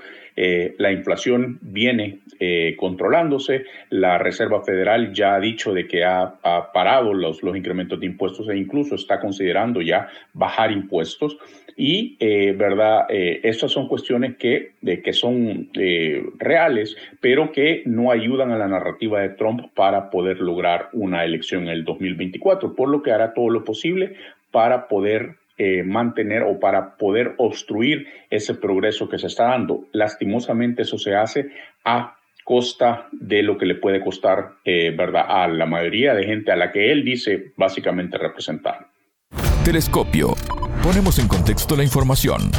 la 0.79 0.93
inflación 0.93 1.59
viene 1.61 2.21
controlándose, 2.77 3.65
la 3.91 4.19
Reserva 4.19 4.63
Federal 4.63 5.13
ya 5.13 5.35
ha 5.35 5.41
dicho 5.41 5.73
de 5.73 5.87
que 5.87 6.05
ha, 6.05 6.35
ha 6.43 6.73
parado 6.73 7.13
los, 7.15 7.43
los 7.43 7.57
incrementos 7.57 8.01
de 8.01 8.07
impuestos 8.07 8.49
e 8.49 8.57
incluso 8.57 8.95
está 8.95 9.21
considerando 9.21 9.81
ya 9.81 10.09
bajar 10.33 10.73
impuestos. 10.73 11.37
Y, 11.77 12.17
eh, 12.21 12.53
¿verdad? 12.53 13.07
Eh, 13.09 13.41
estas 13.45 13.73
son 13.73 13.89
cuestiones 13.89 14.37
que, 14.37 14.73
que 14.83 15.13
son 15.13 15.71
eh, 15.75 16.23
reales, 16.39 16.97
pero 17.21 17.53
que 17.53 17.83
no 17.87 18.11
ayudan 18.11 18.51
a 18.53 18.59
la 18.59 18.69
narrativa 18.69 19.21
de 19.21 19.31
Trump 19.31 19.73
para 19.75 20.11
poder 20.11 20.41
lograr 20.41 20.89
una 20.93 21.25
elección 21.25 21.65
en 21.65 21.71
el 21.71 21.85
2024, 21.85 22.75
por 22.75 22.89
lo 22.89 23.03
que 23.03 23.13
hará 23.13 23.35
todo 23.35 23.51
lo 23.51 23.65
posible 23.65 24.17
para 24.51 24.89
poder 24.89 25.37
mantener 25.85 26.43
o 26.43 26.59
para 26.59 26.97
poder 26.97 27.35
obstruir 27.37 28.09
ese 28.31 28.55
progreso 28.55 29.09
que 29.09 29.19
se 29.19 29.29
está 29.29 29.45
dando. 29.45 29.87
Lastimosamente 29.93 30.83
eso 30.83 30.99
se 30.99 31.15
hace 31.15 31.51
a 31.85 32.17
costa 32.43 33.07
de 33.13 33.45
lo 33.45 33.57
que 33.57 33.67
le 33.67 33.77
puede 33.77 34.01
costar, 34.01 34.55
¿verdad?, 34.65 35.25
a 35.29 35.47
la 35.47 35.67
mayoría 35.67 36.15
de 36.15 36.25
gente 36.25 36.51
a 36.51 36.57
la 36.57 36.73
que 36.73 36.91
él 36.91 37.05
dice 37.05 37.53
básicamente 37.57 38.19
representar. 38.19 38.92
Telescopio. 39.65 40.35
Ponemos 40.83 41.21
en 41.21 41.29
contexto 41.29 41.77
la 41.77 41.85
información. 41.85 42.51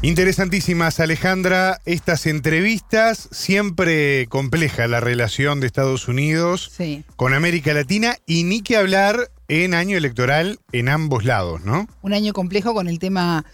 Interesantísimas, 0.00 1.00
Alejandra, 1.00 1.80
estas 1.86 2.26
entrevistas, 2.26 3.28
siempre 3.32 4.28
compleja 4.28 4.86
la 4.86 5.00
relación 5.00 5.58
de 5.58 5.66
Estados 5.66 6.06
Unidos 6.06 6.70
con 7.16 7.34
América 7.34 7.74
Latina 7.74 8.14
y 8.26 8.44
ni 8.44 8.62
que 8.62 8.76
hablar 8.76 9.32
en 9.48 9.74
año 9.74 9.96
electoral 9.96 10.60
en 10.70 10.88
ambos 10.88 11.24
lados, 11.24 11.62
¿no? 11.64 11.88
Un 12.02 12.12
año 12.12 12.32
complejo 12.32 12.72
con 12.72 12.86
el 12.86 13.00
tema 13.00 13.44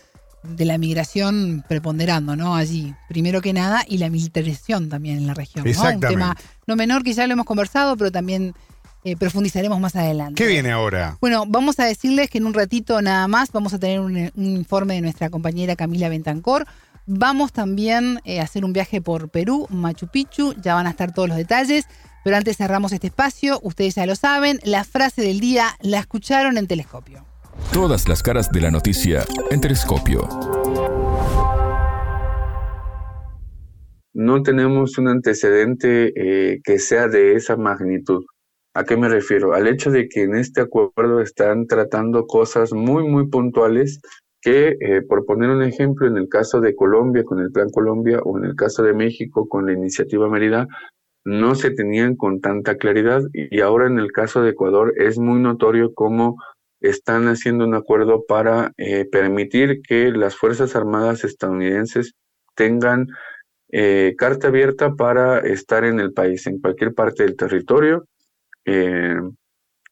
de 0.42 0.66
la 0.66 0.76
migración 0.76 1.64
preponderando, 1.66 2.36
¿no? 2.36 2.54
Allí, 2.54 2.94
primero 3.08 3.40
que 3.40 3.54
nada, 3.54 3.84
y 3.88 3.98
la 3.98 4.10
militarización 4.10 4.90
también 4.90 5.16
en 5.16 5.26
la 5.26 5.34
región. 5.34 5.66
Exactamente. 5.66 6.06
Un 6.08 6.12
tema 6.12 6.36
no 6.66 6.76
menor 6.76 7.02
que 7.02 7.14
ya 7.14 7.26
lo 7.26 7.32
hemos 7.32 7.46
conversado, 7.46 7.96
pero 7.96 8.12
también 8.12 8.54
eh, 9.06 9.16
profundizaremos 9.16 9.78
más 9.78 9.94
adelante. 9.94 10.42
¿Qué 10.42 10.48
viene 10.48 10.72
ahora? 10.72 11.16
Bueno, 11.20 11.44
vamos 11.46 11.78
a 11.78 11.84
decirles 11.84 12.28
que 12.28 12.38
en 12.38 12.46
un 12.46 12.54
ratito 12.54 13.00
nada 13.02 13.28
más 13.28 13.52
vamos 13.52 13.72
a 13.72 13.78
tener 13.78 14.00
un, 14.00 14.32
informe 14.34 14.94
de 14.94 15.00
nuestra 15.00 15.30
compañera 15.30 15.76
Camila 15.76 16.08
Bentancor. 16.08 16.66
Vamos 17.06 17.52
también 17.52 18.18
eh, 18.24 18.40
a 18.40 18.42
hacer 18.42 18.64
un 18.64 18.72
viaje 18.72 19.00
por 19.00 19.28
Perú, 19.28 19.68
Machu 19.70 20.08
Picchu, 20.08 20.54
ya 20.60 20.74
van 20.74 20.88
a 20.88 20.90
estar 20.90 21.14
todos 21.14 21.28
los 21.28 21.38
detalles, 21.38 21.86
pero 22.24 22.36
antes 22.36 22.56
cerramos 22.56 22.90
este 22.90 23.06
espacio, 23.06 23.60
ustedes 23.62 23.94
ya 23.94 24.06
lo 24.06 24.16
saben, 24.16 24.58
la 24.64 24.82
frase 24.82 25.22
del 25.22 25.38
día 25.38 25.78
la 25.82 26.00
escucharon 26.00 26.58
en 26.58 26.66
Telescopio. 26.66 27.24
Todas 27.72 28.08
las 28.08 28.24
caras 28.24 28.50
de 28.50 28.60
la 28.60 28.72
noticia 28.72 29.24
en 29.52 29.60
Telescopio. 29.60 30.28
No 34.14 34.42
tenemos 34.42 34.98
un 34.98 35.06
antecedente 35.06 36.12
eh, 36.16 36.58
que 36.64 36.80
sea 36.80 37.06
de 37.06 37.34
esa 37.34 37.56
magnitud. 37.56 38.24
¿A 38.76 38.84
qué 38.84 38.94
me 38.98 39.08
refiero? 39.08 39.54
Al 39.54 39.68
hecho 39.68 39.90
de 39.90 40.06
que 40.06 40.24
en 40.24 40.34
este 40.34 40.60
acuerdo 40.60 41.22
están 41.22 41.66
tratando 41.66 42.26
cosas 42.26 42.74
muy, 42.74 43.08
muy 43.08 43.26
puntuales 43.28 44.02
que, 44.42 44.76
eh, 44.78 45.00
por 45.00 45.24
poner 45.24 45.48
un 45.48 45.62
ejemplo, 45.62 46.06
en 46.06 46.18
el 46.18 46.28
caso 46.28 46.60
de 46.60 46.76
Colombia 46.76 47.24
con 47.24 47.40
el 47.40 47.50
Plan 47.50 47.70
Colombia 47.70 48.20
o 48.22 48.36
en 48.36 48.44
el 48.44 48.54
caso 48.54 48.82
de 48.82 48.92
México 48.92 49.48
con 49.48 49.64
la 49.64 49.72
iniciativa 49.72 50.28
Mérida, 50.28 50.68
no 51.24 51.54
se 51.54 51.70
tenían 51.70 52.16
con 52.16 52.42
tanta 52.42 52.76
claridad 52.76 53.22
y 53.32 53.62
ahora 53.62 53.86
en 53.86 53.98
el 53.98 54.12
caso 54.12 54.42
de 54.42 54.50
Ecuador 54.50 54.92
es 54.98 55.18
muy 55.18 55.40
notorio 55.40 55.94
cómo 55.94 56.36
están 56.82 57.28
haciendo 57.28 57.64
un 57.64 57.74
acuerdo 57.74 58.26
para 58.28 58.72
eh, 58.76 59.06
permitir 59.10 59.80
que 59.88 60.10
las 60.10 60.36
Fuerzas 60.36 60.76
Armadas 60.76 61.24
estadounidenses 61.24 62.12
tengan 62.54 63.06
eh, 63.72 64.14
carta 64.18 64.48
abierta 64.48 64.94
para 64.96 65.38
estar 65.38 65.86
en 65.86 65.98
el 65.98 66.12
país, 66.12 66.46
en 66.46 66.60
cualquier 66.60 66.92
parte 66.92 67.22
del 67.22 67.36
territorio, 67.36 68.04
eh, 68.66 69.16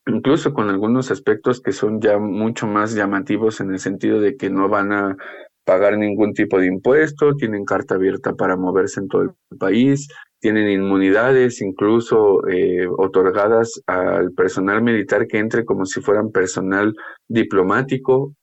incluso 0.07 0.53
con 0.53 0.69
algunos 0.69 1.11
aspectos 1.11 1.61
que 1.61 1.73
son 1.73 2.01
ya 2.01 2.19
mucho 2.19 2.67
más 2.67 2.95
llamativos 2.95 3.61
en 3.61 3.71
el 3.71 3.79
sentido 3.79 4.21
de 4.21 4.37
que 4.37 4.51
no 4.51 4.69
van 4.69 4.93
a 4.93 5.17
pagar 5.65 5.97
ningún 5.97 6.35
tipo 6.35 6.59
de 6.59 6.67
impuesto, 6.67 7.35
tienen 7.37 7.65
carta 7.65 7.95
abierta 7.95 8.35
para 8.35 8.57
moverse 8.57 9.01
en 9.01 9.09
todo 9.09 9.23
el 9.23 9.31
país, 9.59 10.09
tienen 10.39 10.69
inmunidades 10.69 11.63
incluso 11.63 12.47
eh, 12.49 12.87
otorgadas 12.87 13.81
al 13.87 14.33
personal 14.33 14.83
militar 14.83 15.27
que 15.27 15.39
entre 15.39 15.65
como 15.65 15.87
si 15.87 16.03
fueran 16.03 16.31
personal 16.33 16.95
diplomático. 17.29 18.35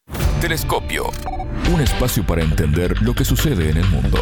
Telescopio, 0.42 1.04
un 1.72 1.82
espacio 1.82 2.26
para 2.26 2.42
entender 2.42 3.00
lo 3.04 3.14
que 3.14 3.24
sucede 3.24 3.70
en 3.70 3.78
el 3.78 3.88
mundo. 3.90 4.18